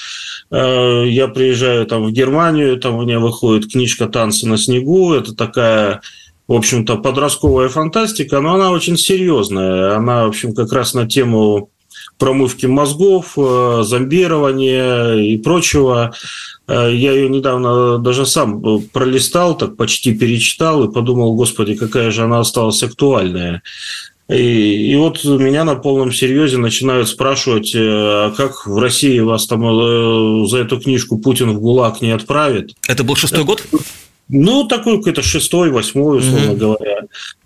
Я 0.51 1.27
приезжаю 1.27 1.85
там 1.85 2.05
в 2.05 2.11
Германию, 2.11 2.77
там 2.77 2.95
у 2.95 3.03
меня 3.03 3.19
выходит 3.19 3.71
книжка 3.71 4.07
«Танцы 4.07 4.47
на 4.47 4.57
снегу». 4.57 5.13
Это 5.13 5.35
такая 5.35 6.01
в 6.47 6.53
общем-то, 6.53 6.97
подростковая 6.97 7.69
фантастика, 7.69 8.39
но 8.39 8.53
она 8.53 8.71
очень 8.71 8.97
серьезная. 8.97 9.95
Она, 9.95 10.25
в 10.25 10.29
общем, 10.29 10.53
как 10.53 10.71
раз 10.71 10.93
на 10.93 11.07
тему 11.07 11.69
промывки 12.17 12.65
мозгов, 12.65 13.33
э, 13.37 13.81
зомбирования 13.83 15.15
и 15.15 15.37
прочего. 15.37 16.13
Э, 16.67 16.89
я 16.93 17.11
ее 17.11 17.29
недавно 17.29 17.97
даже 17.97 18.25
сам 18.25 18.81
пролистал, 18.93 19.57
так 19.57 19.75
почти 19.75 20.13
перечитал 20.13 20.83
и 20.83 20.93
подумал, 20.93 21.35
господи, 21.35 21.75
какая 21.75 22.11
же 22.11 22.23
она 22.23 22.39
осталась 22.39 22.81
актуальная. 22.83 23.61
И, 24.27 24.91
и 24.91 24.95
вот 24.95 25.23
меня 25.23 25.63
на 25.65 25.75
полном 25.75 26.11
серьезе 26.11 26.57
начинают 26.57 27.09
спрашивать, 27.09 27.75
э, 27.75 27.79
а 27.79 28.33
как 28.35 28.65
в 28.65 28.77
России 28.77 29.19
вас 29.19 29.45
там 29.47 30.47
за 30.47 30.59
эту 30.59 30.79
книжку 30.79 31.17
Путин 31.17 31.51
в 31.51 31.59
ГУЛАГ 31.59 32.01
не 32.01 32.11
отправит? 32.11 32.71
Это 32.87 33.03
был 33.03 33.15
шестой 33.15 33.43
год? 33.43 33.63
Ну, 34.27 34.67
такой 34.67 34.97
какой-то 34.97 35.21
шестой, 35.21 35.69
восьмой, 35.69 36.19
условно 36.19 36.51
mm-hmm. 36.51 36.57
говоря. 36.57 36.97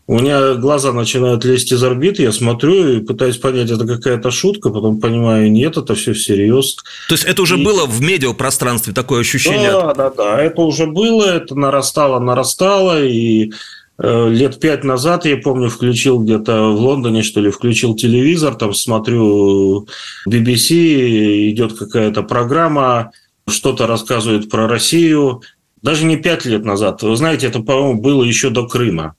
У 0.08 0.18
меня 0.18 0.56
глаза 0.56 0.92
начинают 0.92 1.46
лезть 1.46 1.72
из 1.72 1.84
орбиты, 1.84 2.24
я 2.24 2.32
смотрю 2.32 2.94
и 2.94 3.00
пытаюсь 3.00 3.38
понять, 3.38 3.70
это 3.70 3.86
какая-то 3.86 4.32
шутка, 4.32 4.72
потом 4.72 5.00
понимаю, 5.00 5.52
нет, 5.52 5.78
это 5.78 5.94
все 5.94 6.14
всерьез. 6.14 6.78
То 7.08 7.14
есть 7.14 7.26
это 7.26 7.44
уже 7.44 7.60
и... 7.60 7.64
было 7.64 7.86
в 7.86 8.02
медиапространстве 8.02 8.92
такое 8.92 9.22
ощущение? 9.22 9.72
Да, 9.72 9.94
да, 9.94 10.10
да, 10.10 10.42
это 10.42 10.62
уже 10.62 10.88
было, 10.88 11.26
это 11.26 11.54
нарастало, 11.54 12.18
нарастало, 12.18 13.04
и 13.06 13.52
э, 14.00 14.30
лет 14.30 14.60
пять 14.60 14.84
назад, 14.84 15.26
я 15.26 15.38
помню, 15.38 15.70
включил 15.70 16.18
где-то 16.24 16.70
в 16.70 16.80
Лондоне, 16.80 17.22
что 17.22 17.40
ли, 17.40 17.52
включил 17.52 17.96
телевизор, 17.96 18.56
там 18.56 18.74
смотрю 18.74 19.88
BBC, 20.28 21.52
идет 21.52 21.78
какая-то 21.78 22.24
программа, 22.24 23.12
что-то 23.48 23.86
рассказывает 23.86 24.50
про 24.50 24.68
Россию, 24.68 25.44
даже 25.82 26.06
не 26.06 26.18
пять 26.18 26.46
лет 26.46 26.66
назад. 26.66 27.02
Вы 27.02 27.16
знаете, 27.16 27.48
это, 27.48 27.60
по-моему, 27.62 28.02
было 28.02 28.24
еще 28.24 28.50
до 28.50 28.68
Крыма. 28.68 29.16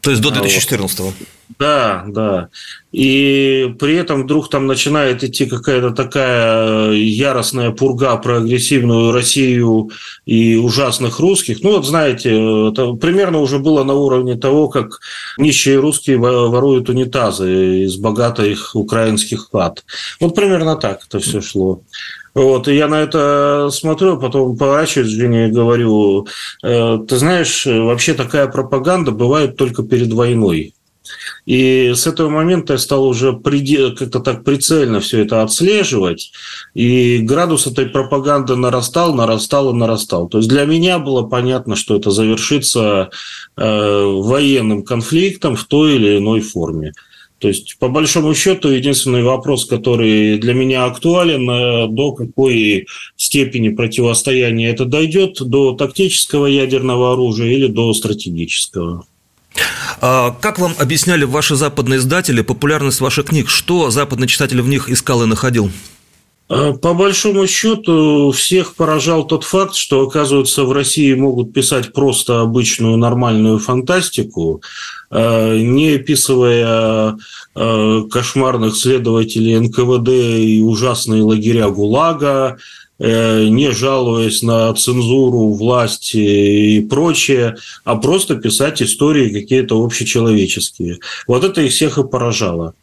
То 0.00 0.10
есть 0.10 0.22
до 0.22 0.30
2014-го? 0.30 1.12
Да, 1.58 2.04
да. 2.06 2.48
И 2.92 3.74
при 3.78 3.96
этом 3.96 4.24
вдруг 4.24 4.50
там 4.50 4.66
начинает 4.66 5.24
идти 5.24 5.46
какая-то 5.46 5.90
такая 5.90 6.92
яростная 6.92 7.70
пурга 7.70 8.16
про 8.16 8.38
агрессивную 8.38 9.12
Россию 9.12 9.90
и 10.26 10.56
ужасных 10.56 11.18
русских. 11.18 11.62
Ну, 11.62 11.72
вот 11.72 11.86
знаете, 11.86 12.30
это 12.68 12.92
примерно 12.92 13.38
уже 13.38 13.58
было 13.58 13.82
на 13.82 13.94
уровне 13.94 14.36
того, 14.36 14.68
как 14.68 15.00
нищие 15.38 15.78
русские 15.78 16.18
воруют 16.18 16.88
унитазы 16.88 17.84
из 17.84 17.96
богатых 17.96 18.74
украинских 18.74 19.48
хат. 19.50 19.84
Вот 20.20 20.34
примерно 20.34 20.76
так 20.76 21.00
это 21.08 21.18
все 21.18 21.40
шло. 21.40 21.80
Вот, 22.34 22.66
и 22.66 22.74
я 22.74 22.88
на 22.88 23.02
это 23.02 23.68
смотрю, 23.70 24.18
потом 24.18 24.56
поворачиваюсь 24.56 25.10
Жене 25.10 25.48
и 25.48 25.52
говорю, 25.52 26.26
«Э, 26.62 26.98
ты 27.06 27.16
знаешь, 27.16 27.66
вообще 27.66 28.14
такая 28.14 28.46
пропаганда 28.46 29.12
бывает 29.12 29.56
только 29.56 29.82
перед 29.82 30.12
войной. 30.12 30.72
И 31.46 31.92
с 31.94 32.06
этого 32.06 32.28
момента 32.28 32.74
я 32.74 32.78
стал 32.78 33.06
уже 33.06 33.32
как-то 33.32 34.20
так 34.20 34.44
прицельно 34.44 35.00
все 35.00 35.20
это 35.20 35.42
отслеживать, 35.42 36.32
и 36.74 37.18
градус 37.18 37.66
этой 37.66 37.86
пропаганды 37.86 38.56
нарастал, 38.56 39.14
нарастал 39.14 39.70
и 39.70 39.76
нарастал. 39.76 40.28
То 40.28 40.38
есть 40.38 40.48
для 40.48 40.64
меня 40.64 40.98
было 40.98 41.22
понятно, 41.22 41.76
что 41.76 41.96
это 41.96 42.10
завершится 42.10 43.10
э, 43.56 44.04
военным 44.04 44.84
конфликтом 44.84 45.56
в 45.56 45.64
той 45.64 45.96
или 45.96 46.18
иной 46.18 46.40
форме. 46.40 46.92
То 47.42 47.48
есть, 47.48 47.76
по 47.80 47.88
большому 47.88 48.34
счету, 48.34 48.68
единственный 48.68 49.24
вопрос, 49.24 49.64
который 49.64 50.38
для 50.38 50.54
меня 50.54 50.84
актуален, 50.84 51.50
э, 51.50 51.88
до 51.88 52.12
какой 52.12 52.86
степени 53.16 53.70
противостояния 53.70 54.70
это 54.70 54.84
дойдет, 54.84 55.38
до 55.40 55.72
тактического 55.72 56.46
ядерного 56.46 57.14
оружия 57.14 57.50
или 57.50 57.66
до 57.66 57.92
стратегического. 57.94 59.06
А 60.00 60.34
как 60.40 60.58
вам 60.58 60.74
объясняли 60.78 61.24
ваши 61.24 61.54
западные 61.54 61.98
издатели 61.98 62.42
популярность 62.42 63.00
ваших 63.00 63.26
книг? 63.26 63.48
Что 63.48 63.90
западный 63.90 64.26
читатель 64.26 64.60
в 64.60 64.68
них 64.68 64.88
искал 64.88 65.22
и 65.22 65.26
находил? 65.26 65.70
А, 66.48 66.72
по 66.72 66.92
большому 66.92 67.46
счету 67.46 68.30
всех 68.32 68.74
поражал 68.74 69.26
тот 69.26 69.44
факт, 69.44 69.74
что, 69.74 70.02
оказывается, 70.02 70.64
в 70.64 70.72
России 70.72 71.14
могут 71.14 71.52
писать 71.52 71.92
просто 71.92 72.40
обычную 72.40 72.96
нормальную 72.96 73.58
фантастику, 73.58 74.62
а, 75.10 75.56
не 75.56 75.94
описывая 75.94 77.16
кошмарных 77.54 78.74
следователей 78.76 79.58
НКВД 79.58 80.08
и 80.08 80.62
ужасные 80.62 81.22
лагеря 81.22 81.68
ГУЛАГа, 81.68 82.56
не 83.02 83.72
жалуясь 83.72 84.42
на 84.42 84.72
цензуру, 84.74 85.54
власть 85.54 86.14
и 86.14 86.86
прочее, 86.88 87.56
а 87.84 87.96
просто 87.96 88.36
писать 88.36 88.80
истории 88.80 89.32
какие-то 89.32 89.82
общечеловеческие. 89.82 90.98
Вот 91.26 91.42
это 91.42 91.62
их 91.62 91.72
всех 91.72 91.98
и 91.98 92.04
поражало. 92.04 92.74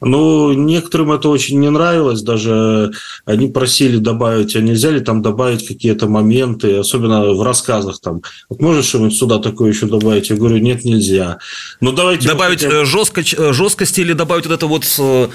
Но 0.00 0.52
некоторым 0.52 1.12
это 1.12 1.28
очень 1.28 1.58
не 1.60 1.70
нравилось, 1.70 2.22
даже 2.22 2.92
они 3.24 3.48
просили 3.48 3.96
добавить, 3.96 4.54
а 4.56 4.60
нельзя 4.60 4.90
ли 4.90 5.00
там 5.00 5.22
добавить 5.22 5.66
какие-то 5.66 6.08
моменты, 6.08 6.76
особенно 6.76 7.32
в 7.32 7.42
рассказах 7.42 8.00
там. 8.00 8.22
Вот 8.48 8.60
можешь 8.60 8.86
что-нибудь 8.86 9.16
сюда 9.16 9.38
такое 9.38 9.72
еще 9.72 9.86
добавить? 9.86 10.30
Я 10.30 10.36
говорю, 10.36 10.58
нет, 10.58 10.84
нельзя. 10.84 11.38
Но 11.80 11.90
ну, 11.90 11.96
давайте... 11.96 12.28
Добавить 12.28 12.62
вот 12.62 12.70
хотя... 12.70 12.82
Э, 12.82 12.84
жестко, 12.84 13.22
э, 13.22 13.52
жесткости 13.52 14.00
или 14.00 14.12
добавить 14.12 14.46
вот 14.46 14.54
это 14.54 14.66
вот 14.66 14.84
э, 14.98 15.28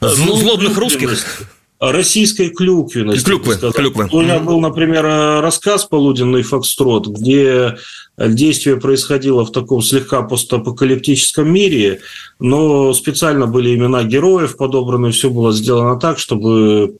ну, 0.00 0.36
злобных 0.36 0.76
русских? 0.76 1.46
Российской 1.80 2.48
клюквенности. 2.48 3.24
Клюквы, 3.24 3.56
клюквы. 3.72 4.08
У 4.12 4.22
меня 4.22 4.38
был, 4.38 4.60
например, 4.60 5.04
рассказ 5.42 5.84
«Полуденный 5.84 6.42
фокстрот», 6.42 7.06
где 7.06 7.76
действие 8.18 8.78
происходило 8.78 9.44
в 9.44 9.52
таком 9.52 9.82
слегка 9.82 10.22
постапокалиптическом 10.22 11.52
мире, 11.52 12.00
но 12.38 12.92
специально 12.94 13.46
были 13.46 13.74
имена 13.74 14.04
героев 14.04 14.56
подобраны, 14.56 15.10
все 15.10 15.28
было 15.28 15.52
сделано 15.52 16.00
так, 16.00 16.18
чтобы 16.18 16.96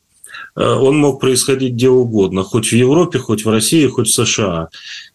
э, 0.57 0.62
он 0.62 0.99
мог 0.99 1.21
происходить 1.21 1.73
где 1.73 1.89
угодно, 1.89 2.43
хоть 2.43 2.69
в 2.69 2.73
Европе, 2.73 3.19
хоть 3.19 3.45
в 3.45 3.51
России, 3.51 3.87
хоть 3.87 4.09
в 4.09 4.12
США. 4.12 4.69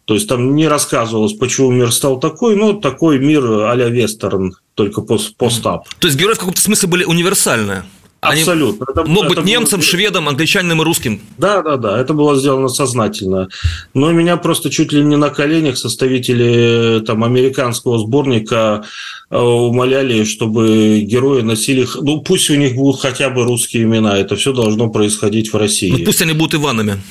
То 0.06 0.16
есть 0.16 0.28
там 0.28 0.56
не 0.56 0.68
рассказывалось, 0.68 1.34
почему 1.34 1.72
мир 1.72 1.92
стал 1.92 2.20
такой, 2.20 2.56
но 2.56 2.74
такой 2.74 3.20
мир 3.20 3.46
а-ля 3.46 3.88
вестерн, 3.88 4.56
только 4.74 5.02
пост 5.02 5.36
постап. 5.36 5.88
То 6.00 6.08
есть 6.08 6.20
герои 6.20 6.34
в 6.34 6.40
каком-то 6.40 6.62
смысле 6.62 6.90
были 6.90 7.04
универсальные? 7.04 7.84
Они 8.22 8.42
Абсолютно. 8.42 8.86
Это, 8.88 9.04
мог 9.06 9.26
это 9.26 9.36
быть 9.36 9.46
немцем, 9.46 9.80
было... 9.80 9.88
шведом, 9.88 10.30
англичанином 10.30 10.84
и 10.84 10.86
русским. 10.86 11.22
Да, 11.40 11.64
да, 11.64 11.76
да. 11.78 12.00
Это 12.00 12.14
было 12.14 12.36
сделано 12.36 12.68
сознательно. 12.68 13.50
Но 13.96 14.12
меня 14.12 14.38
просто 14.38 14.70
чуть 14.70 14.94
ли 14.94 15.04
не 15.04 15.16
на 15.18 15.32
коленях 15.32 15.76
составители 15.76 17.04
там, 17.04 17.24
американского 17.24 17.98
сборника 17.98 18.86
э, 19.32 19.40
умоляли, 19.40 20.24
чтобы 20.24 21.00
герои 21.00 21.42
носили... 21.42 21.88
Ну, 22.00 22.22
пусть 22.22 22.52
у 22.52 22.56
них 22.56 22.76
будут 22.76 23.02
хотя 23.02 23.32
бы 23.32 23.44
русские 23.44 23.84
имена. 23.84 24.16
Это 24.20 24.36
все 24.36 24.54
должно 24.54 24.92
происходить 24.92 25.52
в 25.52 25.58
России. 25.58 25.90
Ну, 25.90 26.06
пусть 26.06 26.22
они 26.22 26.34
будут 26.34 26.54
Иванами. 26.54 27.02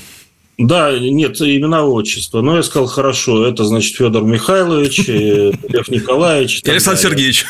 Да, 0.59 0.97
нет, 0.97 1.41
имена 1.41 1.87
отчества. 1.87 2.41
Но 2.41 2.55
я 2.55 2.63
сказал, 2.63 2.87
хорошо, 2.87 3.47
это 3.47 3.65
значит 3.65 3.97
Федор 3.97 4.23
Михайлович, 4.23 5.09
э, 5.09 5.51
Лев 5.69 5.89
Николаевич. 5.89 6.63
Александр 6.65 7.01
Сергеевич. 7.01 7.47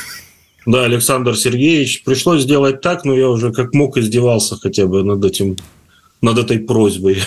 Да, 0.70 0.84
Александр 0.84 1.36
Сергеевич. 1.36 2.04
Пришлось 2.04 2.42
сделать 2.42 2.80
так, 2.80 3.04
но 3.04 3.12
я 3.12 3.28
уже 3.28 3.52
как 3.52 3.74
мог 3.74 3.98
издевался 3.98 4.56
хотя 4.56 4.86
бы 4.86 5.02
над 5.02 5.24
этим 5.24 5.56
над 6.22 6.38
этой 6.38 6.60
просьбой. 6.60 7.18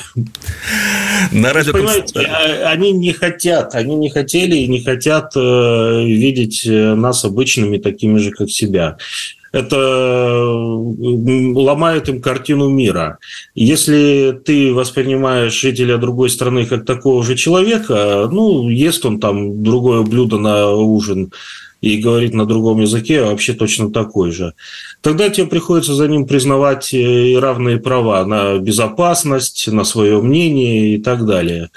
На 1.32 1.52
радио 1.52 1.74
Понимаете, 1.74 2.22
а, 2.22 2.70
они 2.70 2.92
не 2.92 3.12
хотят, 3.12 3.76
они 3.76 3.96
не 3.96 4.10
хотели 4.10 4.56
и 4.56 4.68
не 4.68 4.82
хотят 4.82 5.34
э, 5.36 6.04
видеть 6.06 6.66
э, 6.66 6.94
нас 6.96 7.26
обычными 7.26 7.78
такими 7.78 8.18
же, 8.20 8.32
как 8.32 8.50
себя. 8.50 8.98
Это 9.54 10.36
ломает 10.36 12.10
им 12.10 12.22
картину 12.22 12.70
мира. 12.70 13.20
Если 13.54 14.38
ты 14.44 14.74
воспринимаешь 14.74 15.54
жителя 15.54 15.98
другой 15.98 16.32
страны 16.32 16.66
как 16.66 16.86
такого 16.86 17.24
же 17.24 17.36
человека, 17.36 18.28
ну, 18.32 18.68
ест 18.68 19.06
он 19.06 19.20
там 19.20 19.64
другое 19.64 20.02
блюдо 20.02 20.40
на 20.40 20.72
ужин, 20.72 21.32
и 21.84 21.98
говорит 21.98 22.34
на 22.34 22.46
другом 22.46 22.80
языке, 22.80 23.22
а 23.22 23.26
вообще 23.26 23.52
точно 23.52 23.92
такой 23.92 24.32
же. 24.32 24.54
Тогда 25.02 25.28
тебе 25.28 25.48
приходится 25.48 25.94
за 25.94 26.08
ним 26.08 26.26
признавать 26.26 26.94
э, 26.94 26.98
и 26.98 27.36
равные 27.36 27.78
права 27.78 28.24
на 28.26 28.58
безопасность, 28.58 29.68
на 29.68 29.84
свое 29.84 30.22
мнение 30.22 30.96
и 30.96 30.98
так 30.98 31.26
далее. 31.26 31.72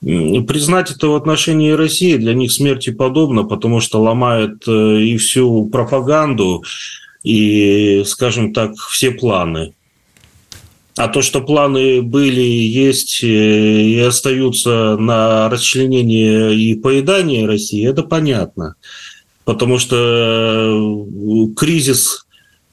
Признать 0.00 0.90
это 0.90 1.08
в 1.08 1.16
отношении 1.16 1.72
России 1.72 2.16
для 2.16 2.34
них 2.34 2.52
смерти 2.52 2.90
подобно, 2.90 3.44
потому 3.44 3.80
что 3.80 4.00
ломает 4.00 4.62
э, 4.68 5.00
и 5.00 5.16
всю 5.16 5.66
пропаганду, 5.66 6.62
и, 7.24 8.04
скажем 8.06 8.52
так, 8.52 8.76
все 8.76 9.10
планы. 9.10 9.74
А 10.96 11.08
то, 11.08 11.20
что 11.20 11.40
планы 11.40 12.02
были, 12.02 12.40
есть 12.40 13.24
э, 13.24 13.26
и 13.26 13.98
остаются 13.98 14.96
на 14.96 15.48
расчленение 15.48 16.54
и 16.54 16.76
поедание 16.76 17.46
России, 17.46 17.88
это 17.88 18.04
понятно 18.04 18.76
потому 19.48 19.78
что 19.78 19.96
э, 19.96 21.54
кризис 21.56 22.26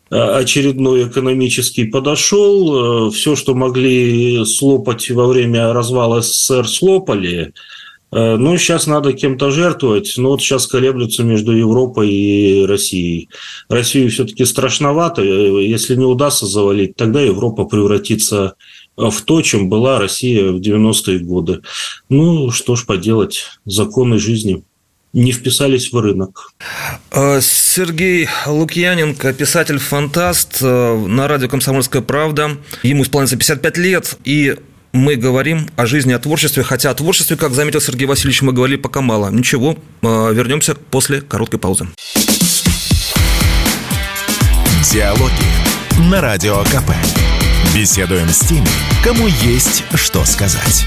очередной 0.10 1.08
экономический 1.08 1.86
подошел, 1.86 3.08
э, 3.08 3.12
все, 3.12 3.36
что 3.36 3.56
могли 3.56 4.46
слопать 4.46 5.10
во 5.10 5.28
время 5.28 5.74
развала 5.74 6.22
СССР, 6.22 6.68
слопали. 6.68 7.54
Ну, 8.12 8.58
сейчас 8.58 8.88
надо 8.88 9.12
кем-то 9.12 9.52
жертвовать, 9.52 10.14
но 10.16 10.30
вот 10.30 10.42
сейчас 10.42 10.68
колеблются 10.68 11.24
между 11.24 11.52
Европой 11.52 12.10
и 12.10 12.66
Россией. 12.66 13.28
Россию 13.68 14.10
все-таки 14.10 14.46
страшновато, 14.46 15.22
если 15.22 15.96
не 15.96 16.06
удастся 16.06 16.46
завалить, 16.46 16.96
тогда 16.96 17.20
Европа 17.20 17.66
превратится 17.66 18.54
в 18.96 19.22
то, 19.26 19.42
чем 19.42 19.68
была 19.68 20.00
Россия 20.00 20.50
в 20.52 20.62
90-е 20.62 21.20
годы. 21.20 21.62
Ну, 22.08 22.52
что 22.52 22.78
ж 22.78 22.86
поделать, 22.86 23.48
законы 23.66 24.18
жизни 24.18 24.64
не 25.16 25.32
вписались 25.32 25.92
в 25.92 25.98
рынок. 25.98 26.52
Э, 27.12 27.40
Сергей 27.42 28.28
Лукьяненко, 28.46 29.34
писатель-фантаст 29.34 30.58
э, 30.62 31.06
на 31.08 31.28
радио 31.28 31.48
«Комсомольская 31.48 32.02
правда». 32.02 32.58
Ему 32.84 33.04
исполняется 33.04 33.38
55 33.38 33.78
лет, 33.78 34.18
и 34.26 34.56
мы 34.92 35.16
говорим 35.16 35.70
о 35.78 35.86
жизни, 35.86 36.12
о 36.12 36.20
творчестве, 36.20 36.64
хотя 36.64 36.92
о 36.92 36.94
творчестве, 36.94 37.38
как 37.38 37.54
заметил 37.54 37.80
Сергей 37.80 38.06
Васильевич, 38.06 38.42
мы 38.42 38.52
говорили 38.52 38.78
пока 38.78 39.02
мало. 39.02 39.30
Ничего, 39.30 39.78
э, 40.02 40.34
вернемся 40.34 40.76
после 40.76 41.22
короткой 41.22 41.60
паузы. 41.60 41.88
Диалоги 44.92 46.10
на 46.10 46.20
Радио 46.20 46.62
КП. 46.66 46.92
Беседуем 47.74 48.28
с 48.30 48.40
теми, 48.40 48.68
кому 49.02 49.28
есть 49.28 49.84
что 49.96 50.26
сказать. 50.26 50.86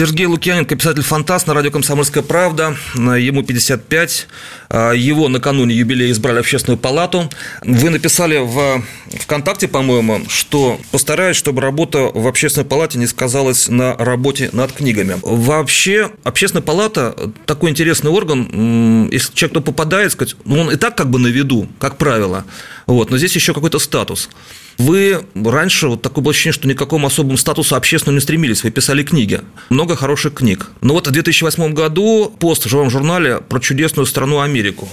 Сергей 0.00 0.24
Лукьяненко, 0.24 0.76
писатель-фантаст 0.76 1.46
на 1.46 1.52
радио 1.52 1.70
«Комсомольская 1.70 2.22
правда». 2.22 2.74
Ему 2.94 3.42
55. 3.42 4.28
А, 4.72 4.92
его 4.92 5.28
накануне 5.28 5.74
юбилея 5.74 6.12
избрали 6.12 6.36
в 6.36 6.40
общественную 6.40 6.78
палату. 6.78 7.28
Вы 7.62 7.90
написали 7.90 8.38
в 8.38 8.84
ВКонтакте, 9.18 9.66
по-моему, 9.66 10.22
что 10.28 10.80
постараюсь, 10.92 11.36
чтобы 11.36 11.60
работа 11.60 12.10
в 12.14 12.28
общественной 12.28 12.66
палате 12.66 12.98
не 12.98 13.08
сказалась 13.08 13.68
на 13.68 13.96
работе 13.96 14.50
над 14.52 14.72
книгами. 14.72 15.16
Вообще, 15.22 16.12
общественная 16.22 16.62
палата– 16.62 17.16
такой 17.46 17.70
интересный 17.70 18.12
орган. 18.12 19.08
Если 19.10 19.34
человек, 19.34 19.52
кто 19.52 19.60
попадает, 19.60 20.12
сказать, 20.12 20.36
ну, 20.44 20.60
он 20.60 20.70
и 20.70 20.76
так 20.76 20.96
как 20.96 21.10
бы 21.10 21.18
на 21.18 21.26
виду, 21.26 21.66
как 21.80 21.98
правило. 21.98 22.44
Вот, 22.86 23.10
но 23.10 23.18
здесь 23.18 23.34
еще 23.34 23.52
какой-то 23.52 23.80
статус. 23.80 24.28
Вы 24.80 25.20
раньше, 25.34 25.88
вот 25.88 26.00
такое 26.00 26.24
было 26.24 26.30
ощущение, 26.30 26.54
что 26.54 26.66
никакому 26.66 27.06
особому 27.06 27.36
статусу 27.36 27.76
общественному 27.76 28.16
не 28.16 28.22
стремились, 28.22 28.64
вы 28.64 28.70
писали 28.70 29.02
книги, 29.02 29.42
много 29.68 29.94
хороших 29.94 30.32
книг. 30.32 30.70
Но 30.80 30.94
вот 30.94 31.06
в 31.06 31.10
2008 31.10 31.74
году 31.74 32.34
пост 32.38 32.64
в 32.64 32.68
живом 32.70 32.88
журнале 32.88 33.42
про 33.46 33.60
чудесную 33.60 34.06
страну 34.06 34.40
Америку 34.60 34.88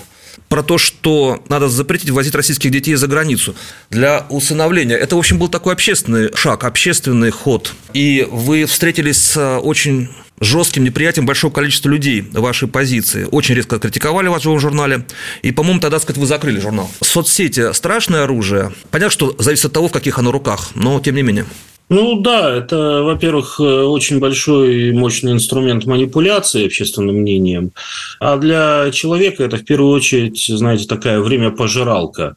про 0.50 0.64
то, 0.64 0.78
что 0.78 1.44
надо 1.50 1.68
запретить 1.68 2.12
возить 2.12 2.34
российских 2.36 2.72
детей 2.72 2.96
за 2.96 3.08
границу 3.08 3.54
для 3.90 4.26
усыновления. 4.30 4.96
Это, 4.96 5.16
в 5.16 5.20
общем, 5.20 5.40
был 5.40 5.50
такой 5.50 5.74
общественный 5.74 6.34
шаг, 6.36 6.64
общественный 6.64 7.32
ход. 7.32 7.74
И 7.94 8.26
вы 8.32 8.66
встретились 8.66 9.18
с 9.18 9.60
очень 9.60 10.10
жестким 10.40 10.86
неприятием 10.86 11.26
большого 11.26 11.52
количества 11.52 11.90
людей 11.90 12.22
вашей 12.32 12.70
позиции. 12.70 13.28
Очень 13.30 13.56
резко 13.56 13.80
критиковали 13.80 14.28
вас 14.30 14.46
в 14.46 14.60
журнале. 14.60 15.06
И, 15.42 15.52
по-моему, 15.52 15.82
тогда, 15.82 16.00
сказать, 16.00 16.20
вы 16.20 16.28
закрыли 16.28 16.60
журнал. 16.60 16.90
Соцсети– 17.02 17.74
страшное 17.74 18.24
оружие. 18.24 18.72
Понятно, 18.92 19.12
что 19.12 19.36
зависит 19.40 19.66
от 19.66 19.74
того, 19.74 19.90
в 19.90 19.92
каких 19.92 20.18
оно 20.20 20.32
руках, 20.32 20.70
но 20.76 21.00
тем 21.02 21.16
не 21.16 21.24
менее. 21.24 21.46
Ну 21.89 22.19
да, 22.19 22.54
это, 22.54 23.02
во-первых, 23.04 23.60
очень 23.60 24.19
большой 24.19 24.89
и 24.89 24.91
мощный 24.91 25.32
инструмент 25.32 25.86
манипуляции 25.86 26.65
общественным 26.65 27.15
мнением. 27.17 27.71
А 28.19 28.36
для 28.36 28.91
человека 28.91 29.43
это 29.43 29.56
в 29.56 29.63
первую 29.63 29.93
очередь, 29.93 30.45
знаете, 30.47 30.86
такая 30.86 31.21
время-пожиралка. 31.21 32.36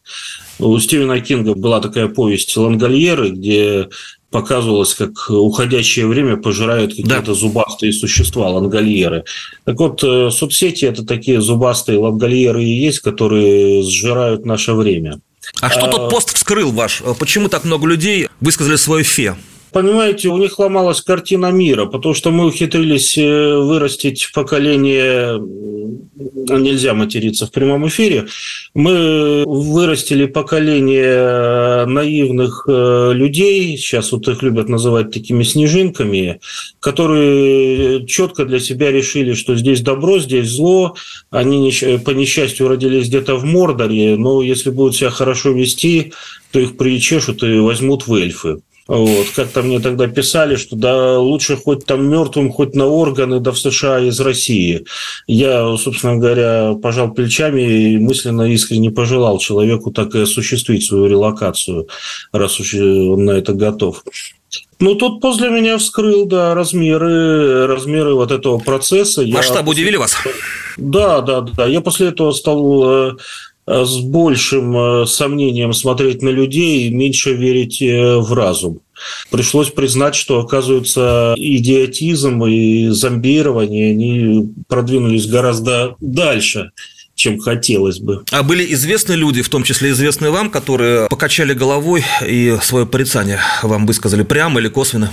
У 0.60 0.78
Стивена 0.78 1.18
Кинга 1.20 1.54
была 1.54 1.80
такая 1.80 2.06
повесть 2.06 2.56
«Лангольеры», 2.56 3.30
где 3.30 3.88
показывалось, 4.30 4.94
как 4.94 5.28
уходящее 5.28 6.06
время 6.06 6.36
пожирают 6.36 6.90
какие-то 6.90 7.22
да. 7.26 7.34
зубастые 7.34 7.92
существа, 7.92 8.50
лангольеры. 8.50 9.24
Так 9.64 9.78
вот, 9.80 10.04
э, 10.04 10.30
соцсети– 10.30 10.84
это 10.86 11.04
такие 11.04 11.40
зубастые 11.40 11.98
лангольеры 11.98 12.62
и 12.62 12.72
есть, 12.72 13.00
которые 13.00 13.82
сжирают 13.82 14.46
наше 14.46 14.74
время. 14.74 15.20
А 15.60 15.70
что 15.70 15.88
тот 15.88 16.10
пост 16.10 16.34
вскрыл 16.34 16.72
ваш? 16.72 17.02
Почему 17.18 17.48
так 17.48 17.64
много 17.64 17.86
людей 17.86 18.28
высказали 18.40 18.76
свое 18.76 19.04
фе? 19.04 19.36
Понимаете, 19.72 20.28
у 20.28 20.36
них 20.36 20.58
ломалась 20.58 21.00
картина 21.00 21.52
мира, 21.52 21.86
потому 21.86 22.12
что 22.12 22.32
мы 22.32 22.46
ухитрились 22.46 23.16
э, 23.16 23.56
вырастить 23.56 24.30
поколение, 24.34 25.40
нельзя 26.58 26.92
материться 26.92 27.46
в 27.46 27.52
прямом 27.52 27.86
эфире, 27.86 28.26
мы 28.74 29.44
вырастили 29.46 30.26
поколение 30.26 31.04
э, 31.04 31.84
наивных 31.86 32.64
э, 32.66 33.12
людей, 33.14 33.76
сейчас 33.76 34.10
вот 34.10 34.26
их 34.26 34.42
любят 34.42 34.68
называть 34.68 35.12
такими 35.12 35.44
снежинками, 35.44 36.40
которые 36.80 38.04
четко 38.06 38.44
для 38.44 38.58
себя 38.58 38.90
решили, 38.90 39.34
что 39.34 39.54
здесь 39.54 39.82
добро, 39.82 40.18
здесь 40.18 40.48
зло, 40.48 40.96
они 41.30 41.72
по 42.04 42.10
несчастью 42.10 42.66
родились 42.66 43.06
где-то 43.06 43.36
в 43.36 43.44
Мордоре, 43.44 44.16
но 44.16 44.42
если 44.42 44.70
будут 44.70 44.96
себя 44.96 45.10
хорошо 45.10 45.50
вести, 45.52 46.12
то 46.50 46.58
их 46.58 46.76
причешут 46.76 47.44
и 47.44 47.60
возьмут 47.60 48.08
в 48.08 48.14
эльфы. 48.14 48.58
Вот. 48.90 49.28
Как-то 49.36 49.62
мне 49.62 49.78
тогда 49.78 50.08
писали, 50.08 50.56
что 50.56 50.74
да 50.74 51.16
лучше 51.20 51.56
хоть 51.56 51.86
там 51.86 52.08
мертвым, 52.08 52.50
хоть 52.50 52.74
на 52.74 52.86
органы, 52.86 53.38
да 53.38 53.52
в 53.52 53.58
США 53.58 54.00
из 54.00 54.18
России. 54.18 54.84
Я, 55.28 55.76
собственно 55.76 56.16
говоря, 56.16 56.74
пожал 56.74 57.12
плечами 57.12 57.62
и 57.62 57.98
мысленно 57.98 58.52
искренне 58.52 58.90
пожелал 58.90 59.38
человеку 59.38 59.92
так 59.92 60.16
и 60.16 60.22
осуществить 60.22 60.84
свою 60.84 61.06
релокацию, 61.06 61.86
раз 62.32 62.58
уж 62.58 62.74
он 62.74 63.26
на 63.26 63.30
это 63.30 63.52
готов. 63.52 64.02
Ну, 64.80 64.96
тут 64.96 65.20
после 65.20 65.50
меня 65.50 65.78
вскрыл, 65.78 66.26
да, 66.26 66.54
размеры, 66.54 67.68
размеры 67.68 68.14
вот 68.14 68.32
этого 68.32 68.58
процесса. 68.58 69.22
Масштабы 69.24 69.66
после... 69.66 69.82
удивили 69.82 69.96
вас? 69.98 70.16
Да, 70.76 71.20
да, 71.20 71.42
да. 71.42 71.66
Я 71.66 71.80
после 71.80 72.08
этого 72.08 72.32
стал 72.32 73.10
э, 73.10 73.16
с 73.66 73.98
большим 74.00 74.76
э, 74.76 75.06
сомнением 75.06 75.72
смотреть 75.72 76.22
на 76.22 76.30
людей 76.30 76.88
и 76.88 76.94
меньше 76.94 77.34
верить 77.34 77.80
э, 77.82 78.16
в 78.16 78.32
разум. 78.32 78.80
Пришлось 79.30 79.70
признать, 79.70 80.14
что, 80.14 80.40
оказывается, 80.40 81.34
идиотизм 81.36 82.44
и 82.44 82.88
зомбирование, 82.88 83.92
они 83.92 84.50
продвинулись 84.68 85.26
гораздо 85.26 85.96
дальше 86.00 86.70
чем 87.16 87.38
хотелось 87.38 87.98
бы. 87.98 88.24
А 88.30 88.42
были 88.42 88.72
известны 88.72 89.12
люди, 89.12 89.42
в 89.42 89.50
том 89.50 89.62
числе 89.62 89.90
известные 89.90 90.30
вам, 90.30 90.48
которые 90.48 91.06
покачали 91.08 91.52
головой 91.52 92.02
и 92.26 92.56
свое 92.62 92.86
порицание 92.86 93.40
вам 93.62 93.84
высказали 93.86 94.22
прямо 94.22 94.58
или 94.58 94.68
косвенно? 94.68 95.12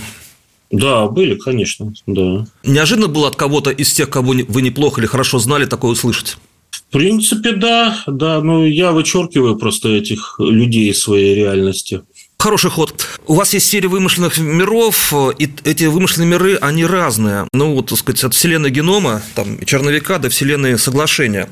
Да, 0.71 1.07
были, 1.07 1.35
конечно, 1.35 1.93
да. 2.05 2.45
Неожиданно 2.63 3.07
было 3.07 3.27
от 3.27 3.35
кого-то 3.35 3.71
из 3.71 3.93
тех, 3.93 4.09
кого 4.09 4.33
вы 4.47 4.61
неплохо 4.61 5.01
или 5.01 5.07
хорошо 5.07 5.37
знали, 5.39 5.65
такое 5.65 5.91
услышать? 5.91 6.37
В 6.71 6.91
принципе, 6.91 7.51
да, 7.51 8.03
да, 8.07 8.41
но 8.41 8.65
я 8.65 8.91
вычеркиваю 8.91 9.57
просто 9.57 9.89
этих 9.89 10.35
людей 10.39 10.91
из 10.91 11.01
своей 11.01 11.35
реальности. 11.35 12.01
Хороший 12.39 12.69
ход. 12.69 13.05
У 13.25 13.33
вас 13.33 13.53
есть 13.53 13.67
серия 13.67 13.87
вымышленных 13.87 14.37
миров, 14.37 15.13
и 15.39 15.49
эти 15.63 15.85
вымышленные 15.85 16.29
миры, 16.29 16.55
они 16.55 16.85
разные. 16.85 17.47
Ну, 17.51 17.73
вот, 17.73 17.87
так 17.87 17.97
сказать, 17.97 18.23
от 18.23 18.33
вселенной 18.35 18.69
генома, 18.69 19.21
там, 19.35 19.59
черновика 19.65 20.19
до 20.19 20.29
вселенной 20.29 20.77
соглашения 20.77 21.49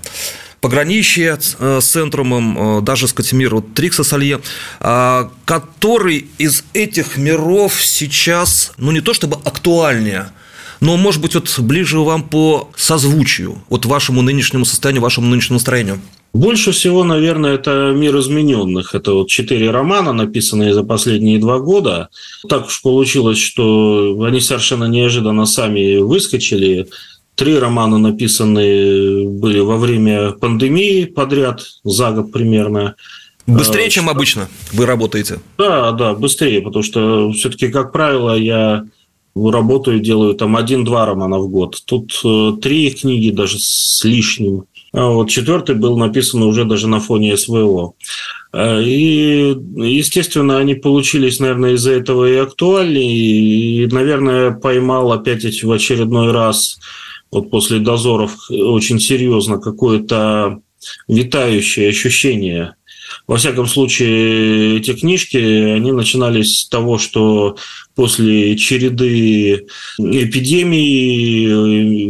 пограничье 0.62 1.38
э, 1.60 1.80
с 1.80 1.86
центрумом, 1.86 2.80
э, 2.80 2.82
даже, 2.82 3.08
сказать, 3.08 3.34
мир 3.34 3.54
вот, 3.54 3.75
Трикса 3.75 4.04
Салье, 4.04 4.41
а, 4.80 5.30
который 5.45 6.28
из 6.39 6.63
этих 6.73 7.17
миров 7.17 7.84
сейчас, 7.84 8.73
ну, 8.78 8.91
не 8.91 9.01
то 9.01 9.13
чтобы 9.13 9.38
актуальнее, 9.45 10.32
но, 10.79 10.97
может 10.97 11.21
быть, 11.21 11.35
вот 11.35 11.53
ближе 11.59 11.99
вам 11.99 12.23
по 12.23 12.69
созвучию, 12.75 13.57
вот 13.69 13.85
вашему 13.85 14.21
нынешнему 14.21 14.65
состоянию, 14.65 15.01
вашему 15.01 15.27
нынешнему 15.27 15.55
настроению? 15.55 15.99
Больше 16.33 16.73
всего, 16.73 17.05
наверное, 17.05 17.53
это 17.53 17.93
«Мир 17.95 18.19
измененных». 18.19 18.93
Это 18.93 19.13
вот 19.13 19.29
четыре 19.29 19.71
романа, 19.71 20.11
написанные 20.11 20.73
за 20.73 20.83
последние 20.83 21.39
два 21.39 21.59
года. 21.59 22.09
Так 22.49 22.67
уж 22.67 22.81
получилось, 22.81 23.38
что 23.38 24.21
они 24.21 24.41
совершенно 24.41 24.83
неожиданно 24.83 25.45
сами 25.45 25.95
выскочили. 25.95 26.88
Три 27.35 27.57
романа 27.57 27.99
написаны 27.99 29.29
были 29.29 29.59
во 29.59 29.77
время 29.77 30.31
пандемии 30.31 31.05
подряд, 31.05 31.65
за 31.85 32.11
год 32.11 32.33
примерно. 32.33 32.95
Быстрее, 33.47 33.89
чем 33.89 34.09
обычно 34.09 34.49
вы 34.73 34.85
работаете? 34.85 35.39
Да, 35.57 35.91
да, 35.91 36.15
быстрее, 36.15 36.61
потому 36.61 36.83
что 36.83 37.31
все-таки, 37.31 37.69
как 37.69 37.93
правило, 37.93 38.35
я 38.35 38.85
работаю, 39.35 39.99
делаю 39.99 40.33
там 40.33 40.55
один-два 40.55 41.05
романа 41.05 41.39
в 41.39 41.49
год. 41.49 41.81
Тут 41.85 42.19
э, 42.23 42.53
три 42.61 42.91
книги 42.91 43.31
даже 43.31 43.59
с 43.59 44.03
лишним. 44.03 44.65
А 44.93 45.09
вот 45.09 45.29
четвертый 45.29 45.75
был 45.75 45.97
написан 45.97 46.41
уже 46.43 46.63
даже 46.63 46.87
на 46.87 46.99
фоне 47.01 47.35
СВО. 47.35 47.93
Э, 48.53 48.81
и, 48.81 49.55
естественно, 49.75 50.57
они 50.57 50.75
получились, 50.75 51.39
наверное, 51.39 51.73
из-за 51.73 51.91
этого 51.91 52.25
и 52.29 52.37
актуальнее. 52.37 53.83
И, 53.83 53.87
наверное, 53.87 54.51
поймал 54.51 55.11
опять 55.11 55.63
в 55.63 55.71
очередной 55.71 56.31
раз 56.31 56.79
вот 57.31 57.49
после 57.49 57.79
дозоров 57.79 58.49
очень 58.49 58.99
серьезно 58.99 59.59
какое-то 59.59 60.61
витающее 61.07 61.89
ощущение 61.89 62.75
во 63.27 63.38
всяком 63.38 63.67
случае, 63.67 64.77
эти 64.77 64.93
книжки, 64.93 65.38
они 65.38 65.91
начинались 65.91 66.59
с 66.59 66.69
того, 66.69 66.97
что 66.99 67.57
после 67.95 68.55
череды 68.55 69.65
эпидемии, 69.97 71.45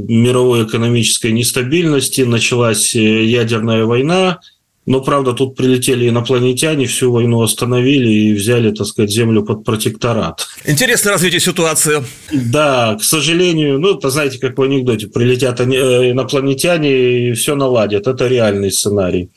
мировой 0.01 0.65
экономической 0.65 1.31
нестабильности 1.31 2.21
началась 2.21 2.93
ядерная 2.95 3.85
война, 3.85 4.39
но, 4.85 5.01
правда, 5.01 5.33
тут 5.33 5.55
прилетели 5.55 6.09
инопланетяне, 6.09 6.85
всю 6.85 7.11
войну 7.11 7.41
остановили 7.41 8.11
и 8.11 8.33
взяли, 8.33 8.69
так 8.71 8.85
сказать, 8.85 9.09
Землю 9.09 9.43
под 9.43 9.63
протекторат. 9.63 10.45
Интересное 10.63 11.13
развитие 11.13 11.39
ситуации. 11.39 12.03
Да, 12.31 12.95
к 12.95 13.03
сожалению, 13.03 13.79
ну, 13.79 13.97
это 13.97 14.11
знаете, 14.11 14.37
как 14.37 14.57
в 14.57 14.61
анекдоте, 14.61 15.07
прилетят 15.07 15.59
э, 15.59 16.11
инопланетяне 16.11 17.29
и 17.29 17.33
все 17.33 17.55
наладят. 17.55 18.05
Это 18.05 18.27
реальный 18.27 18.71
сценарий 18.71 19.29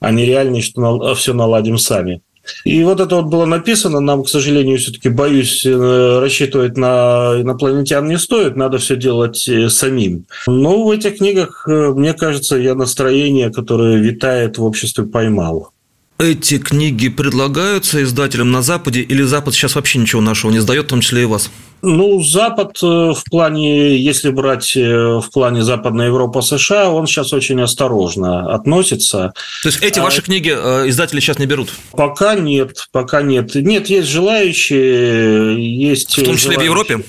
а 0.00 0.10
не 0.10 0.24
реальный, 0.24 0.62
что 0.62 1.14
все 1.14 1.32
наладим 1.32 1.78
сами. 1.78 2.20
И 2.64 2.82
вот 2.84 3.00
это 3.00 3.16
вот 3.16 3.26
было 3.26 3.44
написано, 3.44 4.00
нам, 4.00 4.24
к 4.24 4.28
сожалению, 4.28 4.78
все-таки, 4.78 5.08
боюсь, 5.08 5.64
э, 5.64 6.18
рассчитывать 6.20 6.76
на 6.76 7.40
инопланетян 7.40 8.06
не 8.06 8.18
стоит, 8.18 8.56
надо 8.56 8.78
все 8.78 8.96
делать 8.96 9.48
э, 9.48 9.68
самим. 9.68 10.26
Но 10.46 10.84
в 10.84 10.90
этих 10.90 11.18
книгах, 11.18 11.66
э, 11.68 11.92
мне 11.92 12.14
кажется, 12.14 12.56
я 12.56 12.74
настроение, 12.74 13.50
которое 13.50 13.96
витает 13.96 14.58
в 14.58 14.64
обществе, 14.64 15.04
поймал. 15.04 15.70
Эти 16.18 16.58
книги 16.58 17.08
предлагаются 17.08 18.02
издателям 18.02 18.50
на 18.50 18.62
Западе 18.62 19.00
или 19.00 19.22
Запад 19.22 19.54
сейчас 19.54 19.74
вообще 19.74 19.98
ничего 19.98 20.22
нашего 20.22 20.50
не 20.50 20.60
сдает, 20.60 20.86
в 20.86 20.88
том 20.88 21.00
числе 21.00 21.22
и 21.22 21.26
вас? 21.26 21.50
Ну, 21.82 22.22
Запад 22.22 22.78
э, 22.82 22.86
в 22.86 23.22
плане, 23.30 23.96
если 23.96 24.30
брать 24.30 24.76
э, 24.76 24.80
в 25.20 25.30
плане 25.32 25.62
Западная 25.62 26.06
Европа, 26.06 26.40
США, 26.40 26.90
он 26.90 27.06
сейчас 27.06 27.32
очень 27.32 27.60
осторожно 27.60 28.52
относится. 28.52 29.32
То 29.62 29.68
есть 29.68 29.82
эти 29.82 30.00
ваши 30.00 30.20
а... 30.20 30.24
книги 30.24 30.52
э, 30.56 30.88
издатели 30.88 31.20
сейчас 31.20 31.38
не 31.38 31.46
берут? 31.46 31.70
Пока 31.92 32.34
нет, 32.34 32.88
пока 32.92 33.22
нет. 33.22 33.54
Нет, 33.54 33.88
есть 33.88 34.08
желающие, 34.08 35.88
есть. 35.88 36.16
В 36.16 36.24
том 36.24 36.34
числе 36.34 36.52
желающие. 36.52 36.58
в 36.58 36.64
Европе? 36.64 37.04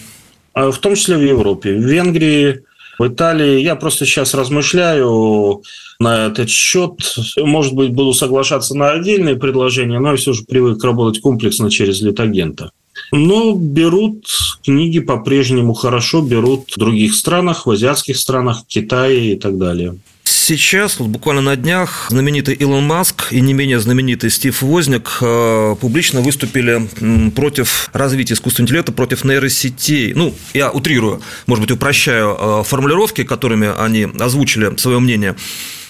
А, 0.53 0.71
в 0.71 0.77
том 0.79 0.95
числе 0.95 1.17
в 1.17 1.21
Европе, 1.21 1.73
в 1.73 1.81
Венгрии, 1.81 2.63
в 2.99 3.07
Италии. 3.07 3.61
Я 3.61 3.75
просто 3.75 4.05
сейчас 4.05 4.33
размышляю 4.33 5.63
на 5.99 6.27
этот 6.27 6.49
счет. 6.49 6.93
Может 7.37 7.73
быть, 7.73 7.91
буду 7.91 8.13
соглашаться 8.13 8.75
на 8.75 8.91
отдельные 8.91 9.35
предложения, 9.35 9.99
но 9.99 10.11
я 10.11 10.17
все 10.17 10.33
же 10.33 10.43
привык 10.43 10.83
работать 10.83 11.21
комплексно 11.21 11.71
через 11.71 12.01
литагента. 12.01 12.71
Но 13.11 13.53
берут 13.53 14.27
книги 14.63 14.99
по-прежнему 14.99 15.73
хорошо, 15.73 16.21
берут 16.21 16.71
в 16.75 16.79
других 16.79 17.15
странах, 17.15 17.65
в 17.65 17.71
азиатских 17.71 18.17
странах, 18.17 18.65
Китае 18.67 19.33
и 19.33 19.35
так 19.35 19.57
далее. 19.57 19.95
Сейчас, 20.23 20.99
вот 20.99 21.09
буквально 21.09 21.41
на 21.41 21.55
днях, 21.57 22.07
знаменитый 22.09 22.55
Илон 22.55 22.85
Маск 22.85 23.31
и 23.31 23.41
не 23.41 23.53
менее 23.53 23.79
знаменитый 23.79 24.29
Стив 24.29 24.61
Возник 24.61 25.17
э, 25.21 25.75
публично 25.79 26.21
выступили 26.21 26.87
против 27.31 27.89
развития 27.91 28.33
искусственного 28.33 28.67
интеллекта, 28.67 28.91
против 28.93 29.25
нейросетей. 29.25 30.13
Ну, 30.13 30.33
я 30.53 30.71
утрирую, 30.71 31.21
может 31.47 31.61
быть, 31.63 31.71
упрощаю 31.71 32.37
э, 32.39 32.63
формулировки, 32.65 33.23
которыми 33.25 33.73
они 33.77 34.07
озвучили 34.19 34.77
свое 34.77 34.99
мнение. 34.99 35.35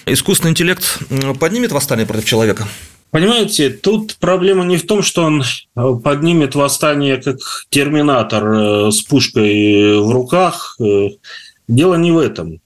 Искусственный 0.06 0.50
интеллект 0.50 1.02
поднимет 1.38 1.70
восстание 1.70 2.06
против 2.06 2.24
человека? 2.24 2.66
Понимаете, 3.10 3.70
тут 3.70 4.16
проблема 4.16 4.64
не 4.64 4.76
в 4.76 4.86
том, 4.86 5.02
что 5.02 5.22
он 5.22 5.42
э, 5.42 5.94
поднимет 6.04 6.54
восстание 6.54 7.16
как 7.16 7.38
терминатор 7.70 8.44
э, 8.46 8.90
с 8.90 9.00
пушкой 9.00 9.98
в 9.98 10.10
руках. 10.10 10.76
Э, 10.78 11.08
дело 11.68 11.94
не 11.94 12.12
в 12.12 12.18
этом. 12.18 12.60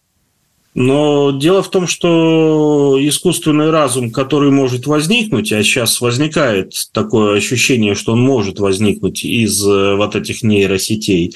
Но 0.74 1.30
дело 1.32 1.62
в 1.62 1.70
том, 1.70 1.86
что 1.86 2.98
искусственный 3.00 3.70
разум, 3.70 4.10
который 4.10 4.50
может 4.50 4.86
возникнуть, 4.86 5.52
а 5.52 5.62
сейчас 5.62 6.00
возникает 6.00 6.72
такое 6.92 7.36
ощущение, 7.36 7.94
что 7.94 8.14
он 8.14 8.22
может 8.22 8.58
возникнуть 8.58 9.22
из 9.22 9.62
вот 9.62 10.16
этих 10.16 10.42
нейросетей, 10.42 11.34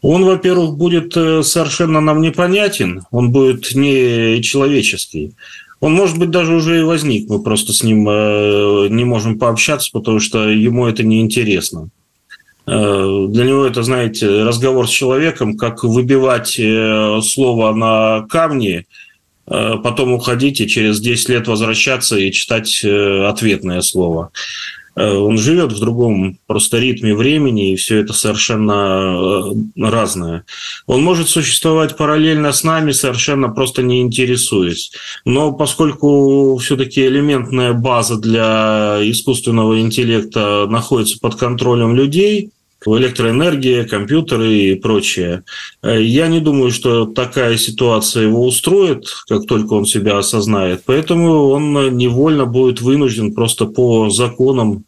он, 0.00 0.24
во-первых, 0.24 0.78
будет 0.78 1.12
совершенно 1.12 2.00
нам 2.00 2.22
непонятен, 2.22 3.02
он 3.10 3.32
будет 3.32 3.74
не 3.74 4.42
человеческий. 4.42 5.34
Он, 5.80 5.92
может 5.92 6.18
быть, 6.18 6.30
даже 6.30 6.54
уже 6.54 6.80
и 6.80 6.84
возник. 6.84 7.28
Мы 7.28 7.42
просто 7.42 7.72
с 7.72 7.82
ним 7.82 8.08
э, 8.08 8.88
не 8.90 9.04
можем 9.04 9.38
пообщаться, 9.38 9.90
потому 9.92 10.20
что 10.20 10.48
ему 10.48 10.86
это 10.86 11.02
неинтересно. 11.02 11.88
Э, 12.66 13.26
для 13.28 13.44
него 13.44 13.64
это, 13.66 13.82
знаете, 13.82 14.44
разговор 14.44 14.88
с 14.88 14.90
человеком, 14.90 15.56
как 15.56 15.84
выбивать 15.84 16.58
э, 16.58 17.20
слово 17.22 17.74
на 17.74 18.26
камни, 18.28 18.86
потом 19.46 20.14
уходить 20.14 20.62
и 20.62 20.66
через 20.66 21.00
10 21.00 21.28
лет 21.28 21.48
возвращаться 21.48 22.16
и 22.16 22.32
читать 22.32 22.82
ответное 22.82 23.82
слово. 23.82 24.30
Э, 24.96 25.16
он 25.16 25.38
живет 25.38 25.72
в 25.72 25.80
другом 25.80 26.38
просто 26.46 26.78
ритме 26.78 27.14
времени, 27.14 27.72
и 27.72 27.76
все 27.76 27.98
это 27.98 28.12
совершенно 28.12 29.52
э, 29.52 29.80
разное. 29.82 30.44
Он 30.86 31.02
может 31.02 31.28
существовать 31.28 31.96
параллельно 31.96 32.52
с 32.52 32.64
нами, 32.64 32.92
совершенно 32.92 33.48
просто 33.48 33.82
не 33.82 34.00
интересуясь. 34.00 34.92
Но 35.24 35.52
поскольку 35.52 36.56
все-таки 36.58 37.04
элементная 37.04 37.72
база 37.72 38.16
для 38.16 38.98
искусственного 39.02 39.80
интеллекта 39.80 40.66
находится 40.68 41.18
под 41.20 41.34
контролем 41.36 41.94
людей, 41.94 42.50
электроэнергия, 42.86 43.84
компьютеры 43.84 44.52
и 44.52 44.74
прочее. 44.74 45.44
Э, 45.82 46.02
я 46.02 46.28
не 46.28 46.40
думаю, 46.40 46.70
что 46.70 47.06
такая 47.06 47.56
ситуация 47.56 48.24
его 48.24 48.46
устроит, 48.46 49.06
как 49.28 49.46
только 49.46 49.74
он 49.74 49.86
себя 49.86 50.18
осознает. 50.18 50.82
Поэтому 50.86 51.48
он 51.48 51.96
невольно 51.96 52.46
будет 52.46 52.80
вынужден 52.80 53.34
просто 53.34 53.66
по 53.66 54.10
законам 54.10 54.84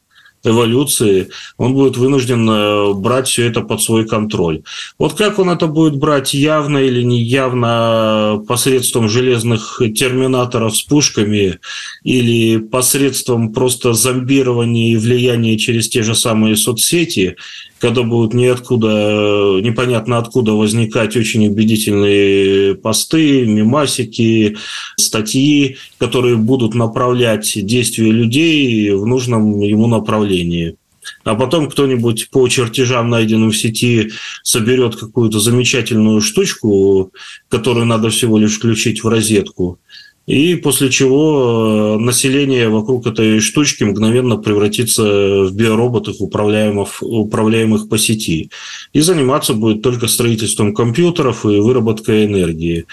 эволюции, 0.46 1.28
он 1.56 1.74
будет 1.74 1.96
вынужден 1.96 2.48
э, 2.48 2.92
брать 2.94 3.28
все 3.28 3.46
это 3.46 3.60
под 3.60 3.82
свой 3.82 4.06
контроль. 4.06 4.62
Вот 4.98 5.14
как 5.14 5.38
он 5.38 5.50
это 5.50 5.66
будет 5.66 5.96
брать, 5.96 6.34
явно 6.34 6.78
или 6.78 7.02
неявно, 7.02 8.42
посредством 8.46 9.08
железных 9.08 9.80
терминаторов 9.94 10.76
с 10.76 10.82
пушками 10.82 11.58
или 12.04 12.58
посредством 12.58 13.52
просто 13.52 13.92
зомбирования 13.92 14.92
и 14.92 14.96
влияния 14.96 15.58
через 15.58 15.88
те 15.88 16.02
же 16.02 16.14
самые 16.14 16.56
соцсети, 16.56 17.36
когда 17.78 18.02
будут 18.02 18.34
ниоткуда, 18.34 19.60
непонятно 19.62 20.18
откуда 20.18 20.52
возникать 20.52 21.16
очень 21.16 21.46
убедительные 21.46 22.74
посты, 22.74 23.44
мемасики, 23.44 24.56
статьи, 24.96 25.76
которые 25.98 26.36
будут 26.36 26.74
направлять 26.74 27.52
действия 27.54 28.10
людей 28.10 28.90
в 28.92 29.06
нужном 29.06 29.60
ему 29.60 29.86
направлении. 29.86 30.76
А 31.24 31.34
потом 31.34 31.68
кто-нибудь 31.68 32.30
по 32.30 32.48
чертежам, 32.48 33.10
найденным 33.10 33.50
в 33.50 33.56
сети, 33.56 34.10
соберет 34.42 34.96
какую-то 34.96 35.38
замечательную 35.38 36.20
штучку, 36.20 37.12
которую 37.48 37.86
надо 37.86 38.10
всего 38.10 38.38
лишь 38.38 38.56
включить 38.56 39.04
в 39.04 39.08
розетку, 39.08 39.78
и 40.26 40.56
после 40.56 40.90
чего 40.90 41.96
э, 41.98 42.02
население 42.02 42.68
вокруг 42.68 43.06
этой 43.06 43.38
штучки 43.38 43.84
мгновенно 43.84 44.36
превратится 44.36 45.44
в 45.44 45.52
биороботов, 45.54 46.16
управляемых, 46.18 47.00
управляемых 47.00 47.88
по 47.88 47.96
сети. 47.96 48.50
И 48.92 49.00
заниматься 49.00 49.54
будет 49.54 49.82
только 49.82 50.08
строительством 50.08 50.74
компьютеров 50.74 51.44
и 51.44 51.60
выработкой 51.60 52.26
энергии. 52.26 52.86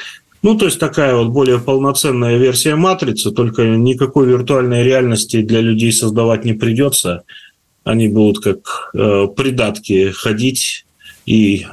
Ну, 0.43 0.55
то 0.55 0.65
есть 0.65 0.77
такая 0.77 1.15
вот 1.15 1.29
более 1.29 1.57
полноценная 1.57 2.37
версия 2.37 2.75
матрицы, 2.75 3.31
только 3.31 3.63
никакой 3.63 4.27
виртуальной 4.27 4.83
реальности 4.83 5.41
для 5.41 5.61
людей 5.61 5.91
создавать 5.91 6.45
не 6.45 6.53
придется. 6.53 7.23
Они 7.83 8.09
будут 8.09 8.43
как 8.43 8.91
э, 8.93 9.27
придатки 9.35 10.11
ходить 10.11 10.85
и 11.25 11.65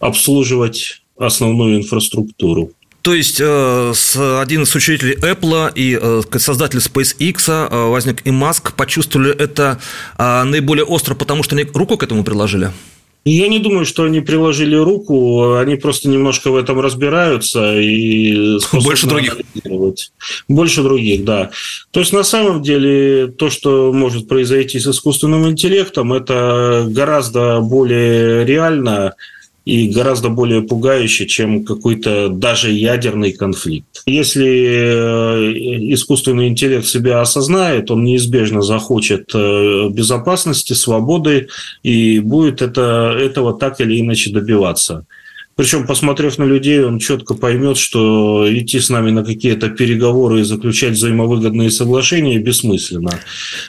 обслуживать 0.00 1.02
основную 1.16 1.78
инфраструктуру. 1.78 2.72
То 3.08 3.14
есть 3.14 3.40
э, 3.40 3.92
один 4.38 4.64
из 4.64 4.74
учредителей 4.74 5.14
Apple 5.14 5.72
и 5.74 5.98
э, 5.98 6.20
создатель 6.38 6.78
SpaceX 6.78 7.48
э, 7.48 7.88
возник 7.88 8.20
и 8.26 8.30
Маск 8.30 8.74
почувствовали 8.74 9.34
это 9.34 9.80
наиболее 10.18 10.84
остро, 10.84 11.14
потому 11.14 11.42
что 11.42 11.56
они 11.56 11.64
руку 11.72 11.96
к 11.96 12.02
этому 12.02 12.22
приложили? 12.22 12.70
Я 13.24 13.48
не 13.48 13.60
думаю, 13.60 13.86
что 13.86 14.04
они 14.04 14.20
приложили 14.20 14.76
руку, 14.76 15.54
они 15.54 15.76
просто 15.76 16.10
немножко 16.10 16.50
в 16.50 16.56
этом 16.56 16.80
разбираются 16.80 17.80
и 17.80 18.58
больше 18.74 19.06
других. 19.06 19.38
Больше 20.46 20.82
других, 20.82 21.24
да. 21.24 21.50
То 21.90 22.00
есть 22.00 22.12
на 22.12 22.24
самом 22.24 22.62
деле 22.62 23.28
то, 23.28 23.48
что 23.48 23.90
может 23.90 24.28
произойти 24.28 24.78
с 24.80 24.86
искусственным 24.86 25.48
интеллектом, 25.48 26.12
это 26.12 26.86
гораздо 26.90 27.60
более 27.60 28.44
реально, 28.44 29.14
и 29.68 29.86
гораздо 29.90 30.30
более 30.30 30.62
пугающе, 30.62 31.26
чем 31.26 31.62
какой-то 31.62 32.30
даже 32.30 32.70
ядерный 32.70 33.32
конфликт. 33.32 34.02
Если 34.06 34.46
э, 34.46 35.92
искусственный 35.92 36.48
интеллект 36.48 36.86
себя 36.86 37.20
осознает, 37.20 37.90
он 37.90 38.02
неизбежно 38.02 38.62
захочет 38.62 39.30
э, 39.34 39.88
безопасности, 39.90 40.72
свободы 40.72 41.48
и 41.82 42.18
будет 42.20 42.62
это, 42.62 43.14
этого 43.20 43.52
так 43.58 43.82
или 43.82 44.00
иначе 44.00 44.30
добиваться. 44.30 45.04
Причем, 45.58 45.88
посмотрев 45.88 46.38
на 46.38 46.44
людей, 46.44 46.84
он 46.84 47.00
четко 47.00 47.34
поймет, 47.34 47.78
что 47.78 48.46
идти 48.48 48.78
с 48.78 48.90
нами 48.90 49.10
на 49.10 49.24
какие-то 49.24 49.68
переговоры 49.68 50.40
и 50.40 50.44
заключать 50.44 50.92
взаимовыгодные 50.92 51.72
соглашения 51.72 52.38
бессмысленно. 52.38 53.10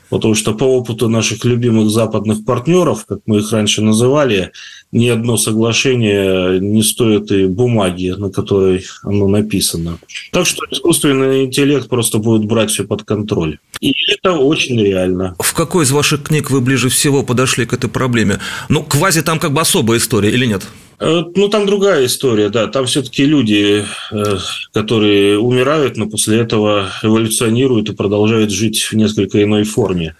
Потому 0.07 0.35
что 0.35 0.53
по 0.53 0.65
опыту 0.65 1.09
наших 1.09 1.45
любимых 1.45 1.89
западных 1.89 2.45
партнеров, 2.45 3.07
как 3.07 3.21
мы 3.25 3.39
их 3.39 3.51
раньше 3.51 3.81
называли, 3.81 4.51
ни 4.91 5.07
одно 5.07 5.35
соглашение 5.35 6.59
не 6.59 6.83
стоит 6.83 7.31
и 7.31 7.47
бумаги, 7.47 8.13
на 8.15 8.29
которой 8.29 8.85
оно 9.01 9.27
написано. 9.27 9.97
Так 10.31 10.45
что 10.45 10.65
искусственный 10.69 11.45
интеллект 11.45 11.89
просто 11.89 12.19
будет 12.19 12.45
брать 12.45 12.69
все 12.69 12.83
под 12.83 13.01
контроль. 13.01 13.57
И 13.81 13.95
это 14.13 14.33
очень 14.33 14.79
реально. 14.79 15.35
В 15.39 15.55
какой 15.55 15.85
из 15.85 15.91
ваших 15.91 16.21
книг 16.21 16.51
вы 16.51 16.61
ближе 16.61 16.89
всего 16.89 17.23
подошли 17.23 17.65
к 17.65 17.73
этой 17.73 17.89
проблеме? 17.89 18.39
Ну, 18.69 18.83
квази 18.83 19.23
там 19.23 19.39
как 19.39 19.53
бы 19.53 19.61
особая 19.61 19.97
история 19.97 20.29
или 20.29 20.45
нет? 20.45 20.67
Э, 20.99 21.23
ну, 21.33 21.47
там 21.47 21.65
другая 21.65 22.05
история, 22.05 22.49
да. 22.49 22.67
Там 22.67 22.85
все-таки 22.85 23.25
люди, 23.25 23.85
э, 24.11 24.37
которые 24.73 25.39
умирают, 25.39 25.95
но 25.95 26.07
после 26.09 26.39
этого 26.39 26.89
эволюционируют 27.01 27.89
и 27.89 27.95
продолжают 27.95 28.51
жить 28.51 28.81
в 28.81 28.93
несколько 28.93 29.41
иной 29.41 29.63
форме. 29.63 30.15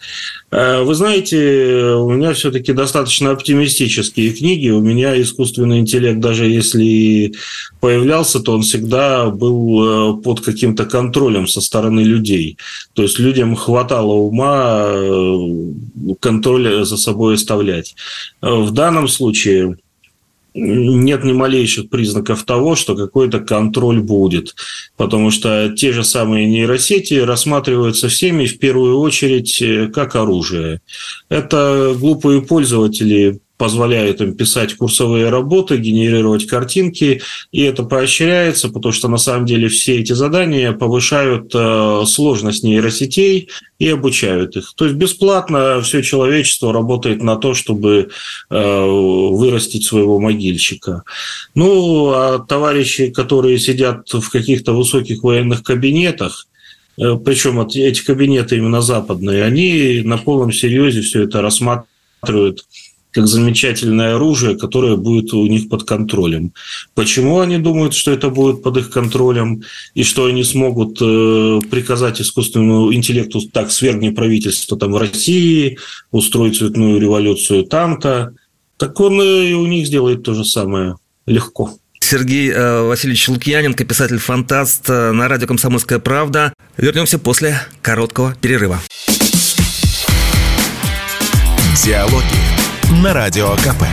Э, 0.52 0.82
вы 0.84 0.96
знаете, 0.96 1.96
у 1.96 2.10
меня 2.12 2.34
все-таки 2.34 2.72
достаточно 2.72 3.32
оптимистические 3.32 4.32
книги. 4.32 4.70
У 4.70 4.80
меня 4.80 5.22
искусственный 5.22 5.80
интеллект, 5.80 6.20
даже 6.22 6.48
если 6.48 7.34
появлялся, 7.82 8.40
то 8.40 8.54
он 8.54 8.62
всегда 8.62 9.30
был 9.30 10.18
под 10.22 10.40
каким-то 10.40 10.86
контролем 10.86 11.48
со 11.48 11.60
стороны 11.60 12.02
людей. 12.02 12.58
То 12.94 13.04
есть 13.04 13.20
людям 13.20 13.56
хватало 13.56 14.14
ума 14.14 14.88
контроль 16.22 16.86
за 16.86 16.98
собой 16.98 17.36
оставлять. 17.36 17.96
В 18.42 18.72
данном 18.72 19.08
случае 19.08 19.78
нет 20.54 21.24
ни 21.24 21.32
малейших 21.32 21.90
признаков 21.90 22.44
того, 22.44 22.76
что 22.76 22.96
какой-то 22.96 23.40
контроль 23.40 24.00
будет. 24.00 24.56
Потому 24.98 25.32
что 25.32 25.74
те 25.76 25.92
же 25.92 26.04
самые 26.04 26.48
нейросети 26.48 27.16
рассматриваются 27.16 28.10
всеми 28.10 28.46
в 28.46 28.60
первую 28.60 29.00
очередь 29.00 29.62
э, 29.62 29.88
как 29.88 30.16
оружие. 30.16 30.82
Это 31.30 31.96
глупые 31.98 32.42
пользователи 32.42 33.40
позволяет 33.60 34.22
им 34.22 34.36
писать 34.36 34.76
курсовые 34.76 35.30
работы, 35.30 35.76
генерировать 35.76 36.48
картинки, 36.48 37.22
и 37.52 37.62
это 37.62 37.84
поощряется, 37.84 38.70
потому 38.70 38.94
что 38.94 39.10
на 39.10 39.18
самом 39.18 39.46
деле 39.46 39.68
все 39.68 40.00
эти 40.00 40.14
задания 40.14 40.72
повышают 40.72 41.52
э, 41.54 42.04
сложность 42.08 42.64
нейросетей 42.64 43.50
и 43.78 43.90
обучают 43.90 44.56
их. 44.56 44.72
То 44.76 44.86
есть 44.86 44.96
бесплатно 44.96 45.82
все 45.82 46.02
человечество 46.02 46.72
работает 46.72 47.22
на 47.22 47.36
то, 47.36 47.54
чтобы 47.54 48.12
э, 48.50 48.86
вырастить 48.86 49.86
своего 49.86 50.20
могильщика. 50.20 51.04
Ну, 51.54 52.12
а 52.12 52.40
товарищи, 52.40 53.10
которые 53.10 53.60
сидят 53.60 54.10
в 54.10 54.30
каких-то 54.30 54.72
высоких 54.72 55.22
военных 55.22 55.64
кабинетах, 55.64 56.48
э, 56.98 57.18
причем 57.26 57.60
эти 57.60 58.06
кабинеты 58.06 58.56
именно 58.56 58.82
западные, 58.82 59.44
они 59.44 60.02
на 60.06 60.18
полном 60.18 60.54
серьезе 60.54 61.02
все 61.02 61.24
это 61.24 61.42
рассматривают 61.42 62.64
как 63.12 63.28
замечательное 63.28 64.16
оружие, 64.16 64.58
которое 64.58 64.96
будет 64.96 65.34
у 65.34 65.46
них 65.48 65.70
под 65.70 65.84
контролем. 65.84 66.54
Почему 66.94 67.40
они 67.40 67.58
думают, 67.58 67.94
что 67.96 68.12
это 68.12 68.30
будет 68.30 68.62
под 68.62 68.78
их 68.78 68.92
контролем, 68.92 69.64
и 69.96 70.04
что 70.04 70.26
они 70.26 70.44
смогут 70.44 71.00
э, 71.02 71.60
приказать 71.70 72.22
искусственному 72.22 72.94
интеллекту 72.94 73.42
так 73.42 73.72
свергни 73.72 74.10
правительство 74.10 74.78
там 74.78 74.92
в 74.94 74.98
России, 74.98 75.78
устроить 76.12 76.58
цветную 76.58 77.00
революцию 77.00 77.64
там-то, 77.64 78.34
так 78.78 79.00
он 79.00 79.22
и 79.22 79.54
у 79.54 79.66
них 79.66 79.88
сделает 79.88 80.24
то 80.24 80.34
же 80.34 80.46
самое 80.46 80.96
легко. 81.26 81.72
Сергей 82.00 82.50
э, 82.50 82.82
Васильевич 82.84 83.28
Лукьяненко, 83.28 83.86
писатель-фантаст 83.86 84.90
э, 84.90 85.12
на 85.12 85.28
радио 85.28 85.48
«Комсомольская 85.48 86.00
правда». 86.00 86.54
Вернемся 86.78 87.20
после 87.20 87.60
короткого 87.82 88.36
перерыва. 88.42 88.80
Диалоги 91.86 92.49
на 92.90 93.14
Радио 93.14 93.56
КП. 93.58 93.84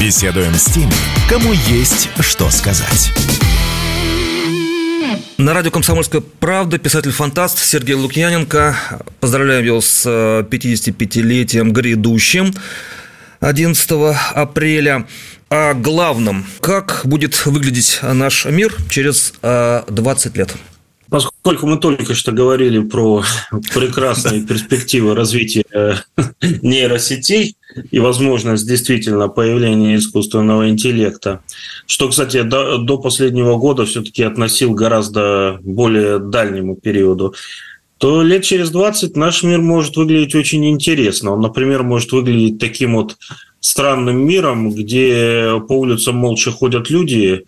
Беседуем 0.00 0.54
с 0.54 0.66
теми, 0.66 0.92
кому 1.28 1.52
есть 1.52 2.08
что 2.20 2.50
сказать. 2.50 3.12
На 5.38 5.54
радио 5.54 5.70
«Комсомольская 5.72 6.20
правда» 6.20 6.78
писатель-фантаст 6.78 7.58
Сергей 7.58 7.94
Лукьяненко. 7.94 8.76
Поздравляем 9.18 9.64
его 9.64 9.80
с 9.80 10.06
55-летием 10.06 11.68
э, 11.68 11.72
грядущим 11.72 12.54
11 13.40 13.90
апреля. 14.34 15.06
О 15.48 15.74
главном. 15.74 16.46
Как 16.60 17.02
будет 17.04 17.44
выглядеть 17.44 17.98
наш 18.02 18.46
мир 18.46 18.74
через 18.88 19.34
20 19.42 19.42
э, 19.42 20.38
лет? 20.38 20.54
Поскольку 21.42 21.66
мы 21.66 21.76
только 21.76 22.14
что 22.14 22.30
говорили 22.30 22.78
про 22.78 23.24
прекрасные 23.74 24.42
перспективы 24.42 25.16
развития 25.16 25.64
э, 25.74 25.94
нейросетей 26.62 27.56
и 27.90 27.98
возможность 27.98 28.66
действительно 28.66 29.26
появления 29.28 29.96
искусственного 29.96 30.68
интеллекта, 30.68 31.40
что, 31.86 32.08
кстати, 32.08 32.42
до, 32.42 32.78
до 32.78 32.96
последнего 32.96 33.56
года 33.56 33.86
все-таки 33.86 34.22
относил 34.22 34.72
гораздо 34.72 35.58
более 35.62 36.20
дальнему 36.20 36.76
периоду, 36.76 37.34
то 37.98 38.22
лет 38.22 38.44
через 38.44 38.70
20 38.70 39.16
наш 39.16 39.42
мир 39.42 39.60
может 39.60 39.96
выглядеть 39.96 40.36
очень 40.36 40.68
интересно. 40.68 41.32
Он, 41.32 41.40
например, 41.40 41.82
может 41.82 42.12
выглядеть 42.12 42.58
таким 42.58 42.94
вот 42.94 43.16
странным 43.58 44.24
миром, 44.24 44.72
где 44.72 45.60
по 45.68 45.72
улицам 45.72 46.16
молча 46.16 46.52
ходят 46.52 46.88
люди, 46.88 47.44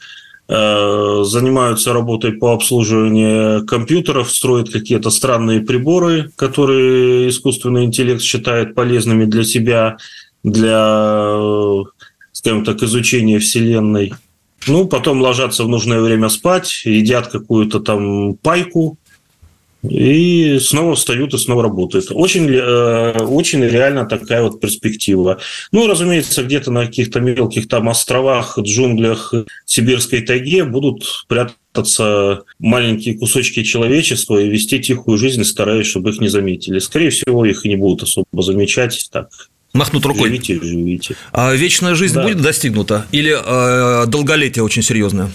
занимаются 0.47 1.95
работой 1.95 2.33
по 2.33 2.53
обслуживанию 2.53 3.65
компьютеров, 3.67 4.31
строят 4.31 4.71
какие-то 4.71 5.09
странные 5.11 5.61
приборы, 5.61 6.31
которые 6.37 7.31
искусственный 7.31 7.85
интеллект 7.85 8.21
считает 8.21 8.75
полезными 8.75 9.25
для 9.25 9.45
себя, 9.45 9.97
для, 10.43 11.39
скажем 12.33 12.65
так, 12.65 12.83
изучения 12.83 13.39
Вселенной. 13.39 14.13
Ну, 14.67 14.87
потом 14.87 15.21
ложатся 15.21 15.65
в 15.65 15.69
нужное 15.69 16.01
время 16.01 16.29
спать, 16.29 16.83
едят 16.85 17.29
какую-то 17.29 17.81
там 17.81 18.35
пайку, 18.35 18.99
и 19.89 20.59
снова 20.61 20.95
встают 20.95 21.35
и 21.35 21.39
снова 21.39 21.63
работают. 21.63 22.07
Очень, 22.11 22.49
э, 22.51 23.25
очень 23.25 23.63
реально 23.65 24.07
такая 24.07 24.43
вот 24.43 24.61
перспектива. 24.61 25.41
Ну, 25.73 25.87
разумеется, 25.87 26.43
где-то 26.43 26.71
на 26.71 26.87
каких-то 26.87 27.21
мелких 27.21 27.69
там 27.69 27.89
островах, 27.89 28.59
джунглях 28.59 29.35
сибирской 29.67 30.23
тайге 30.23 30.65
будут 30.65 31.25
прятаться 31.29 32.43
маленькие 32.59 33.19
кусочки 33.19 33.63
человечества 33.63 34.39
и 34.39 34.49
вести 34.49 34.81
тихую 34.81 35.19
жизнь, 35.19 35.45
стараясь, 35.45 35.87
чтобы 35.87 36.11
их 36.11 36.21
не 36.21 36.29
заметили. 36.29 36.79
Скорее 36.79 37.11
всего, 37.11 37.45
их 37.45 37.65
и 37.65 37.69
не 37.69 37.77
будут 37.77 38.05
особо 38.05 38.43
замечать. 38.43 39.09
Так, 39.13 39.29
Махнут 39.75 40.07
рукой. 40.07 40.29
Живите, 40.29 40.55
живите. 40.63 41.17
А 41.33 41.53
вечная 41.53 41.97
жизнь 41.97 42.15
да. 42.15 42.23
будет 42.23 42.41
достигнута? 42.41 43.07
Или 43.11 43.37
э, 43.37 44.07
долголетие 44.07 44.63
очень 44.63 44.83
серьезное? 44.83 45.31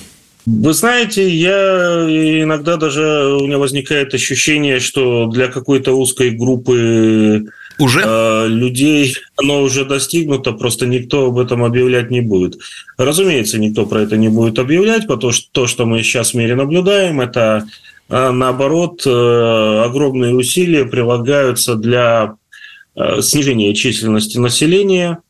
Вы 0.50 0.74
знаете, 0.74 1.30
я 1.30 2.08
иногда 2.42 2.78
даже 2.78 3.36
у 3.36 3.46
меня 3.46 3.60
возникает 3.60 4.16
ощущение, 4.16 4.80
что 4.80 5.28
для 5.28 5.48
какой-то 5.48 5.94
узкой 5.94 6.32
группы 6.32 7.46
уже? 7.78 8.02
Э, 8.04 8.48
людей 8.48 9.16
оно 9.38 9.62
уже 9.62 9.86
достигнуто, 9.86 10.54
просто 10.54 10.88
никто 10.88 11.28
об 11.28 11.38
этом 11.38 11.64
объявлять 11.64 12.10
не 12.10 12.22
будет. 12.22 12.58
Разумеется, 12.98 13.60
никто 13.60 13.86
про 13.86 14.02
это 14.02 14.18
не 14.18 14.30
будет 14.30 14.58
объявлять, 14.58 15.08
потому 15.08 15.32
что 15.34 15.50
то, 15.52 15.68
что 15.68 15.86
мы 15.86 16.02
сейчас 16.02 16.32
в 16.32 16.34
мире 16.34 16.56
наблюдаем, 16.56 17.22
это 17.22 17.66
э, 18.10 18.32
наоборот 18.32 19.04
э, 19.06 19.84
огромные 19.86 20.34
усилия 20.34 20.86
прилагаются 20.86 21.76
для 21.76 22.38
э, 22.96 23.22
снижения 23.22 23.76
численности 23.76 24.40
населения– 24.40 25.20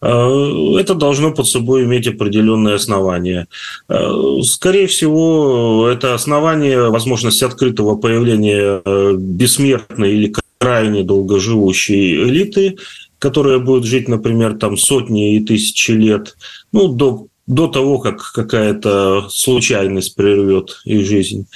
это 0.00 0.94
должно 0.94 1.32
под 1.32 1.46
собой 1.46 1.84
иметь 1.84 2.06
определенные 2.06 2.76
основания. 2.76 3.46
Э, 3.88 4.10
скорее 4.42 4.86
всего, 4.86 5.88
это 5.88 6.14
основание 6.14 6.90
возможность 6.90 7.42
открытого 7.42 7.96
появления 7.96 8.82
э, 8.84 9.14
бессмертной 9.16 10.12
или 10.12 10.34
крайне 10.58 11.02
долгоживущей 11.02 12.24
элиты, 12.24 12.76
которая 13.18 13.58
будет 13.58 13.84
жить, 13.84 14.08
например, 14.08 14.54
там 14.54 14.76
сотни 14.76 15.36
и 15.36 15.40
тысячи 15.40 15.92
лет, 15.92 16.36
ну, 16.72 16.88
до, 16.88 17.26
до 17.46 17.66
того, 17.66 17.98
как 17.98 18.32
какая-то 18.32 19.28
случайность 19.30 20.14
прервет 20.14 20.80
их 20.84 21.06
жизнь, 21.06 21.46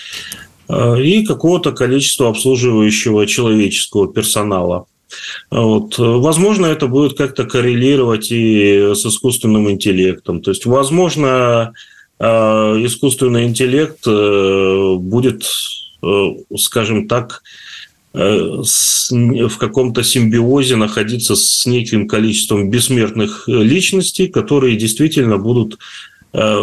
и 0.71 1.25
какого-то 1.27 1.73
количества 1.73 2.31
обслуживающего 2.31 3.27
человеческого 3.27 4.13
персонала– 4.13 4.87
вот. 5.51 5.99
Возможно, 5.99 6.67
это 6.67 6.87
будет 6.87 7.17
как-то 7.17 7.45
коррелировать 7.45 8.31
и 8.31 8.93
с 8.95 9.05
искусственным 9.07 9.71
интеллектом. 9.71 10.41
То 10.41 10.51
есть, 10.51 10.67
возможно, 10.67 11.73
э, 12.19 12.27
искусственный 12.27 13.45
интеллект 13.45 14.07
э, 14.07 14.95
будет, 14.99 15.45
э, 16.03 16.29
скажем 16.57 17.09
так, 17.09 17.43
в 18.13 19.59
каком-то 19.59 20.05
симбиозе 20.05 20.77
находиться 20.77 21.35
с 21.35 21.67
неким 21.67 22.07
количеством 22.07 22.71
бессмертных 22.71 23.49
личностей, 23.49 24.29
которые 24.29 24.77
действительно 24.77 25.37
будут 25.37 25.79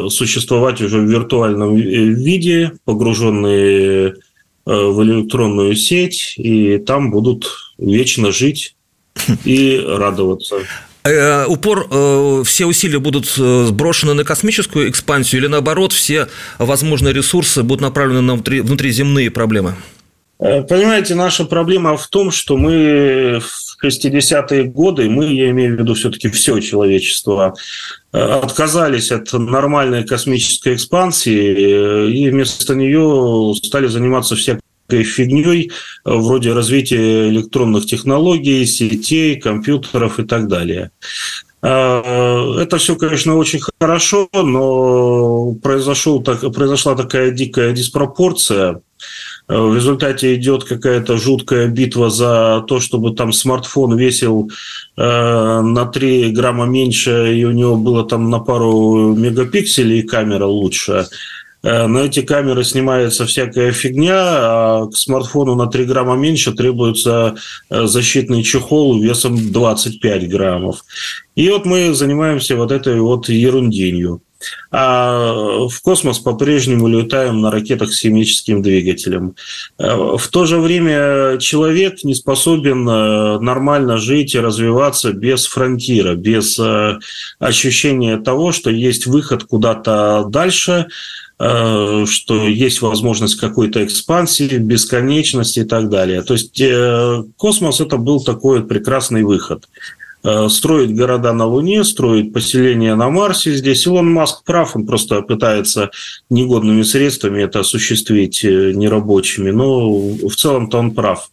существовать 0.08 0.80
уже 0.82 1.00
в 1.00 1.10
виртуальном 1.10 1.76
виде, 1.76 2.72
погруженные 2.86 4.14
в 4.14 4.31
электронную 4.68 5.76
сеть, 5.76 6.36
и 6.38 6.78
там 6.78 7.12
будут 7.12 7.50
вечно 7.78 8.32
жить 8.32 8.76
и 9.46 9.84
радоваться. 9.86 10.58
Э, 11.04 11.46
упор, 11.48 11.88
э, 11.90 12.44
все 12.46 12.66
усилия 12.66 13.00
будут 13.00 13.34
э, 13.38 13.66
сброшены 13.68 14.14
на 14.14 14.24
космическую 14.24 14.90
экспансию 14.90 15.42
или 15.42 15.48
наоборот, 15.48 15.94
все 15.94 16.28
возможные 16.60 17.14
ресурсы 17.14 17.64
будут 17.64 17.82
направлены 17.82 18.22
на 18.22 18.36
внутриземные 18.36 19.32
проблемы? 19.32 19.76
Понимаете, 20.42 21.14
наша 21.14 21.46
проблема 21.46 21.96
в 21.98 22.08
том, 22.08 22.32
что 22.32 22.58
мы 22.58 23.40
в 23.40 23.86
60-е 23.86 24.64
годы, 24.64 25.08
мы, 25.08 25.28
я 25.28 25.52
имею 25.52 25.76
в 25.76 25.80
виду 25.80 25.94
все-таки 25.94 26.30
все 26.30 26.60
человечество, 26.60 27.54
отказались 28.12 29.12
от 29.12 29.32
нормальной 29.34 30.04
космической 30.04 30.74
экспансии 30.74 32.10
и 32.10 32.30
вместо 32.32 32.74
нее 32.74 33.54
стали 33.62 33.86
заниматься 33.86 34.36
всякой 34.36 35.04
фигней 35.04 35.72
вроде 36.04 36.54
развития 36.54 37.30
электронных 37.30 37.86
технологий, 37.86 38.66
сетей, 38.66 39.40
компьютеров 39.40 40.20
и 40.20 40.24
так 40.24 40.48
далее. 40.48 40.90
Это 41.62 42.78
все, 42.80 42.96
конечно, 42.96 43.38
очень 43.38 43.62
хорошо, 43.80 44.28
но 44.34 45.54
произошел, 45.62 46.24
так, 46.24 46.52
произошла 46.52 46.96
такая 46.96 47.30
дикая 47.30 47.74
диспропорция. 47.74 48.82
В 49.52 49.76
результате 49.76 50.36
идет 50.36 50.64
какая-то 50.64 51.18
жуткая 51.18 51.68
битва 51.68 52.10
за 52.10 52.64
то, 52.68 52.80
чтобы 52.80 53.14
там 53.14 53.34
смартфон 53.34 53.98
весил 53.98 54.50
э, 54.96 55.02
на 55.02 55.86
3 55.86 56.32
грамма 56.32 56.66
меньше, 56.66 57.36
и 57.36 57.44
у 57.44 57.52
него 57.52 57.76
было 57.76 58.08
там 58.08 58.30
на 58.30 58.40
пару 58.40 59.14
мегапикселей 59.14 60.04
камера 60.04 60.46
лучше. 60.46 61.08
Э, 61.64 61.88
на 61.88 62.00
эти 62.06 62.22
камеры 62.22 62.64
снимается 62.64 63.26
всякая 63.26 63.74
фигня, 63.74 64.16
а 64.16 64.88
к 64.88 64.96
смартфону 64.96 65.56
на 65.56 65.68
3 65.68 65.84
грамма 65.84 66.16
меньше 66.16 66.54
требуется 66.54 67.36
э, 67.70 67.88
защитный 67.88 68.44
чехол 68.44 69.02
весом 69.02 69.52
25 69.52 70.30
граммов. 70.30 70.86
И 71.36 71.50
вот 71.50 71.66
мы 71.66 71.94
занимаемся 71.94 72.56
вот 72.56 72.72
этой 72.72 73.02
вот 73.02 73.28
ерунденью. 73.28 74.22
А 74.72 75.68
в 75.68 75.82
космос 75.82 76.20
по-прежнему 76.20 76.88
летаем 76.88 77.42
на 77.42 77.52
ракетах 77.52 77.92
с 77.94 78.00
химическим 78.00 78.62
двигателем. 78.62 79.36
Э, 79.78 80.18
в 80.18 80.28
то 80.30 80.46
же 80.46 80.60
время 80.60 81.38
человек 81.40 82.04
не 82.04 82.16
способен 82.16 82.84
нормально 82.84 83.98
жить 83.98 84.36
и 84.36 84.40
развиваться 84.40 85.14
без 85.14 85.46
фронтира, 85.46 86.16
без 86.16 86.60
ощущения 87.40 88.18
того, 88.18 88.52
что 88.52 88.70
есть 88.70 89.06
выход 89.06 89.44
куда-то 89.44 90.26
дальше, 90.30 90.88
что 91.38 92.48
есть 92.48 92.82
возможность 92.82 93.40
какой-то 93.40 93.84
экспансии, 93.84 94.58
бесконечности 94.58 95.60
и 95.60 95.64
так 95.64 95.90
далее. 95.90 96.22
То 96.22 96.34
есть 96.34 96.60
э, 96.62 97.24
космос 97.38 97.82
это 97.82 97.98
был 97.98 98.24
такой 98.24 98.64
прекрасный 98.64 99.24
выход. 99.24 99.68
Э, 100.24 100.50
строить 100.50 100.96
города 100.96 101.34
на 101.34 101.46
Луне, 101.46 101.84
строить 101.84 102.34
поселения 102.34 102.96
на 102.96 103.10
Марсе 103.10 103.54
здесь. 103.54 103.86
Илон 103.86 104.12
Маск 104.12 104.44
прав, 104.44 104.76
он 104.76 104.86
просто 104.86 105.22
пытается 105.22 105.92
негодными 106.30 106.84
средствами 106.84 107.42
это 107.42 107.62
осуществить 107.62 108.44
нерабочими, 108.44 109.52
но 109.52 109.90
в 109.92 110.36
целом-то 110.36 110.80
он 110.80 110.92
прав. 110.92 111.30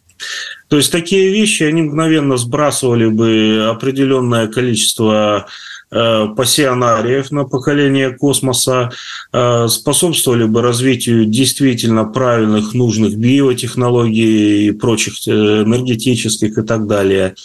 То 0.69 0.77
есть 0.77 0.91
такие 0.91 1.31
вещи, 1.31 1.63
они 1.63 1.83
мгновенно 1.83 2.37
сбрасывали 2.37 3.07
бы 3.07 3.69
определенное 3.71 4.49
количество 4.49 5.47
Э, 5.91 6.27
пассионариев 6.37 7.31
на 7.31 7.45
поколение 7.45 8.11
космоса, 8.11 8.91
э, 9.33 9.69
способствовали 9.69 10.45
бы 10.45 10.61
развитию 10.61 11.25
действительно 11.25 12.05
правильных, 12.05 12.75
нужных 12.75 13.17
биотехнологий 13.17 14.69
и 14.69 14.73
прочих 14.73 15.15
э, 15.27 15.31
энергетических 15.31 16.59
и 16.59 16.63
так 16.63 16.87
далее. 16.87 17.37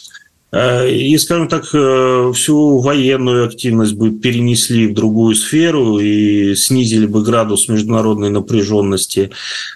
Э, 0.54 0.88
и, 0.88 1.18
скажем 1.18 1.48
так, 1.48 1.66
э, 1.74 2.32
всю 2.36 2.78
военную 2.80 3.48
активность 3.48 3.94
бы 3.94 4.12
перенесли 4.12 4.86
в 4.86 4.94
другую 4.94 5.34
сферу 5.36 5.98
и 5.98 6.54
снизили 6.54 7.08
бы 7.08 7.24
градус 7.24 7.68
международной 7.68 8.30
напряженности. 8.30 9.32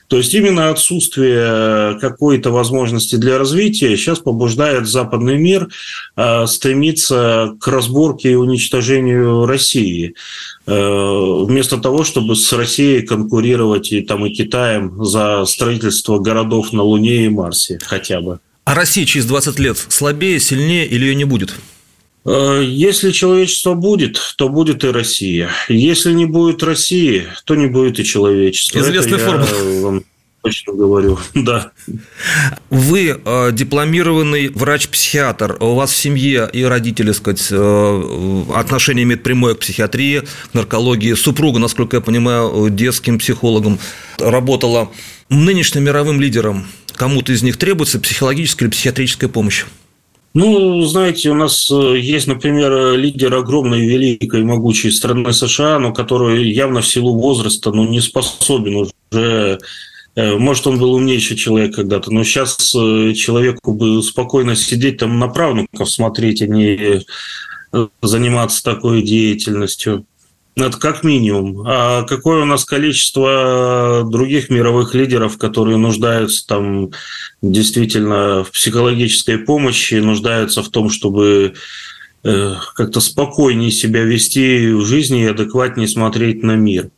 То 0.07 0.17
есть 0.17 0.35
именно 0.35 0.69
отсутствие 0.69 1.97
какой-то 1.99 2.51
возможности 2.51 3.15
для 3.15 3.39
развития 3.39 3.97
сейчас 3.97 4.19
побуждает 4.19 4.87
западный 4.87 5.39
мир 5.39 5.67
э, 6.15 6.45
стремиться 6.45 7.55
к 7.59 7.67
разборке 7.67 8.33
и 8.33 8.35
уничтожению 8.35 9.45
России 9.45 10.13
вместо 10.69 11.77
того, 11.77 12.03
чтобы 12.03 12.35
с 12.35 12.51
Россией 12.51 13.01
конкурировать 13.01 13.93
и, 13.93 14.01
там, 14.01 14.25
и 14.25 14.33
Китаем 14.33 15.01
за 15.01 15.45
строительство 15.45 16.19
городов 16.19 16.73
на 16.73 16.83
Луне 16.83 17.23
и 17.23 17.29
Марсе 17.29 17.79
хотя 17.81 18.19
бы. 18.19 18.39
А 18.67 18.73
Россия 18.75 19.05
через 19.05 19.25
20 19.27 19.59
лет 19.59 19.77
слабее, 19.87 20.41
сильнее 20.41 20.85
или 20.85 21.05
ее 21.05 21.15
не 21.15 21.23
будет? 21.23 21.55
Э, 22.25 22.61
если 22.65 23.11
человечество 23.11 23.75
будет, 23.75 24.19
то 24.35 24.49
будет 24.49 24.83
и 24.83 24.87
Россия. 24.87 25.51
Если 25.69 26.11
не 26.11 26.25
будет 26.25 26.61
России, 26.63 27.27
то 27.45 27.55
не 27.55 27.67
будет 27.67 27.97
и 27.97 28.03
человечества. 28.03 28.79
Известная 28.79 29.19
формула. 29.19 30.03
точно 30.41 30.73
говорю, 30.73 31.17
да. 31.33 31.71
Вы 32.69 33.17
э, 33.23 33.51
дипломированный 33.53 34.49
врач-психиатр. 34.49 35.55
У 35.61 35.75
вас 35.75 35.91
в 35.91 35.95
семье 35.95 36.49
и 36.51 36.63
родители, 36.63 37.13
сказать, 37.13 37.47
э, 37.49 38.43
отношение 38.53 39.03
имеют 39.03 39.23
прямое 39.23 39.55
к 39.55 39.59
психиатрии, 39.59 40.23
к 40.51 40.53
наркологии. 40.53 41.13
Супруга, 41.13 41.59
насколько 41.59 41.95
я 41.95 42.01
понимаю, 42.01 42.67
детским 42.69 43.17
психологом 43.17 43.79
работала. 44.19 44.91
Нынешним 45.29 45.85
мировым 45.85 46.19
лидером 46.19 46.65
кому-то 46.97 47.31
из 47.31 47.43
них 47.43 47.57
требуется 47.57 47.99
психологическая 47.99 48.67
или 48.67 48.73
психиатрическая 48.73 49.29
помощь? 49.29 49.65
Ну, 50.33 50.81
знаете, 50.83 51.31
у 51.31 51.33
нас 51.33 51.71
э, 51.71 51.97
есть, 51.97 52.27
например, 52.27 52.93
лидер 52.93 53.33
огромной, 53.33 53.87
великой, 53.87 54.43
могучей 54.43 54.91
страны 54.91 55.33
США, 55.33 55.79
но 55.79 55.93
который 55.93 56.51
явно 56.51 56.81
в 56.81 56.87
силу 56.87 57.15
возраста 57.15 57.71
ну, 57.71 57.87
не 57.87 58.01
способен 58.01 58.75
уже 58.75 59.59
э, 60.15 60.37
может, 60.37 60.67
он 60.67 60.77
был 60.77 60.93
умнейший 60.93 61.37
человек 61.37 61.75
когда-то, 61.75 62.11
но 62.11 62.23
сейчас 62.23 62.75
э, 62.75 63.13
человеку 63.13 63.73
бы 63.73 64.03
спокойно 64.03 64.55
сидеть 64.55 64.97
там 64.97 65.17
на 65.17 65.27
правнуков 65.27 65.89
смотреть, 65.89 66.41
а 66.41 66.47
не 66.47 67.01
заниматься 68.01 68.63
такой 68.63 69.01
деятельностью. 69.01 70.05
Это 70.57 70.79
как 70.79 71.03
минимум. 71.03 71.63
А 71.67 72.01
какое 72.03 72.41
у 72.41 72.45
нас 72.45 72.65
количество 72.65 74.03
других 74.09 74.49
мировых 74.49 74.95
лидеров, 74.95 75.37
которые 75.37 75.77
нуждаются 75.77 76.47
там 76.47 76.89
действительно 77.43 78.43
в 78.43 78.51
психологической 78.51 79.37
помощи, 79.37 79.95
нуждаются 79.95 80.63
в 80.63 80.69
том, 80.69 80.89
чтобы 80.89 81.53
э, 82.23 82.53
как-то 82.73 82.99
спокойнее 83.01 83.69
себя 83.69 84.01
вести 84.01 84.71
в 84.71 84.83
жизни 84.83 85.21
и 85.21 85.27
адекватнее 85.27 85.87
смотреть 85.87 86.41
на 86.41 86.55
мир. 86.55 86.89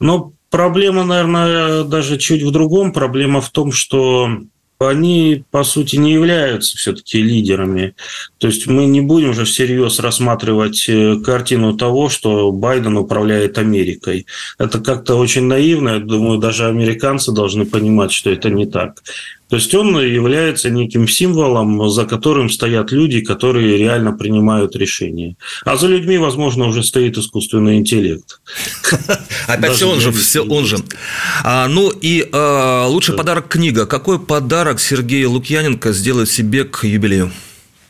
Но 0.00 0.32
проблема, 0.50 1.02
наверное, 1.02 1.84
даже 1.84 2.18
чуть 2.18 2.42
в 2.42 2.50
другом. 2.50 2.92
Проблема 2.92 3.40
в 3.40 3.48
том, 3.48 3.72
что 3.72 4.28
они, 4.86 5.44
по 5.50 5.64
сути, 5.64 5.96
не 5.96 6.12
являются 6.12 6.76
все-таки 6.76 7.20
лидерами. 7.20 7.94
То 8.38 8.46
есть 8.46 8.68
мы 8.68 8.86
не 8.86 9.00
будем 9.00 9.34
же 9.34 9.44
всерьез 9.44 9.98
рассматривать 9.98 10.88
э, 10.88 11.16
картину 11.16 11.76
того, 11.76 12.08
что 12.08 12.52
Байден 12.52 12.96
управляет 12.96 13.58
Америкой. 13.58 14.26
Это 14.56 14.78
как-то 14.78 15.16
очень 15.16 15.44
наивно. 15.44 15.90
Я 15.90 15.98
думаю, 15.98 16.38
даже 16.38 16.66
американцы 16.66 17.32
должны 17.32 17.66
понимать, 17.66 18.12
что 18.12 18.30
это 18.30 18.50
не 18.50 18.66
так. 18.66 19.02
То 19.48 19.56
есть 19.56 19.74
он 19.74 19.98
является 19.98 20.68
неким 20.68 21.08
символом, 21.08 21.88
за 21.88 22.04
которым 22.04 22.50
стоят 22.50 22.92
люди, 22.92 23.20
которые 23.20 23.78
реально 23.78 24.12
принимают 24.12 24.76
решения. 24.76 25.36
А 25.64 25.76
за 25.76 25.86
людьми, 25.86 26.18
возможно, 26.18 26.66
уже 26.66 26.82
стоит 26.82 27.16
искусственный 27.16 27.78
интеллект. 27.78 28.40
Опять 29.46 29.72
все 29.72 29.90
он 29.90 30.00
же, 30.00 30.12
все 30.12 30.42
он 30.42 30.66
же. 30.66 30.76
А, 31.44 31.66
ну 31.68 31.90
и 31.90 32.28
а, 32.30 32.86
лучший 32.88 33.16
подарок 33.16 33.48
книга. 33.48 33.86
Какой 33.86 34.18
подарок 34.18 34.80
Сергей 34.80 35.24
Лукьяненко 35.24 35.92
сделает 35.92 36.30
себе 36.30 36.64
к 36.64 36.84
юбилею? 36.84 37.32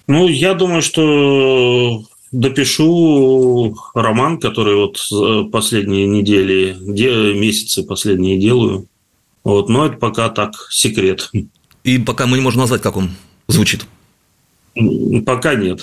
Ну, 0.06 0.28
я 0.28 0.54
думаю, 0.54 0.80
что 0.80 2.04
допишу 2.30 3.76
роман, 3.94 4.38
который 4.38 4.76
вот 4.76 5.50
последние 5.50 6.06
недели, 6.06 6.76
месяцы 7.34 7.82
последние 7.82 8.38
делаю. 8.38 8.86
Вот, 9.49 9.70
но 9.70 9.86
это 9.86 9.96
пока 9.96 10.28
так, 10.28 10.53
секрет. 10.68 11.30
И 11.82 11.99
пока 11.99 12.26
мы 12.26 12.36
не 12.36 12.42
можем 12.42 12.61
назвать, 12.61 12.82
как 12.82 12.99
он 12.99 13.12
звучит. 13.46 13.86
Пока 15.24 15.55
нет. 15.55 15.82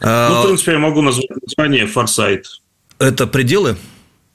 А... 0.00 0.28
Ну, 0.28 0.42
в 0.42 0.46
принципе, 0.46 0.72
я 0.74 0.78
могу 0.78 1.02
назвать 1.02 1.26
название 1.42 1.88
«Форсайт». 1.88 2.46
Это 3.00 3.26
пределы? 3.26 3.76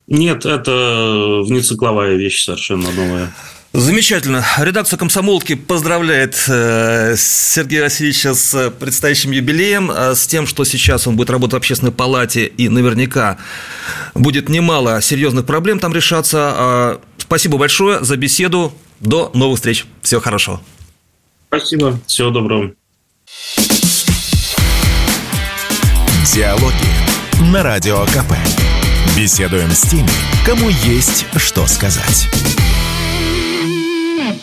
Нет, 0.08 0.46
это 0.46 1.42
внецикловая 1.46 2.18
вещь 2.18 2.44
совершенно 2.44 2.92
новая. 2.92 3.34
Замечательно. 3.72 4.44
Редакция 4.58 4.98
«Комсомолки» 4.98 5.54
поздравляет 5.54 6.44
э, 6.48 7.14
Сергея 7.16 7.84
Васильевича 7.84 8.34
с 8.34 8.72
предстоящим 8.72 9.30
юбилеем, 9.32 9.92
э, 9.92 10.16
с 10.16 10.26
тем, 10.26 10.48
что 10.48 10.64
сейчас 10.66 11.06
он 11.06 11.16
будет 11.16 11.30
работать 11.30 11.54
в 11.54 11.58
общественной 11.58 11.92
палате, 11.92 12.46
и 12.46 12.68
наверняка 12.68 13.38
будет 14.16 14.50
немало 14.50 15.02
серьезных 15.02 15.46
проблем 15.46 15.78
там 15.78 15.94
решаться. 15.94 16.38
А, 16.40 17.02
спасибо 17.20 17.60
большое 17.60 18.04
за 18.04 18.18
беседу. 18.18 18.74
До 19.00 19.30
новых 19.36 19.58
встреч. 19.58 19.86
Всего 20.02 20.20
хорошего. 20.20 20.62
Спасибо. 21.48 22.00
Всего 22.08 22.32
доброго. 22.32 22.74
Диалоги 26.34 27.52
на 27.52 27.62
Радио 27.62 28.04
КП. 28.08 28.34
Беседуем 29.16 29.70
с 29.72 29.82
теми, 29.82 30.10
кому 30.46 30.70
есть 30.70 31.26
что 31.38 31.66
сказать. 31.68 32.28
time. 34.30 34.40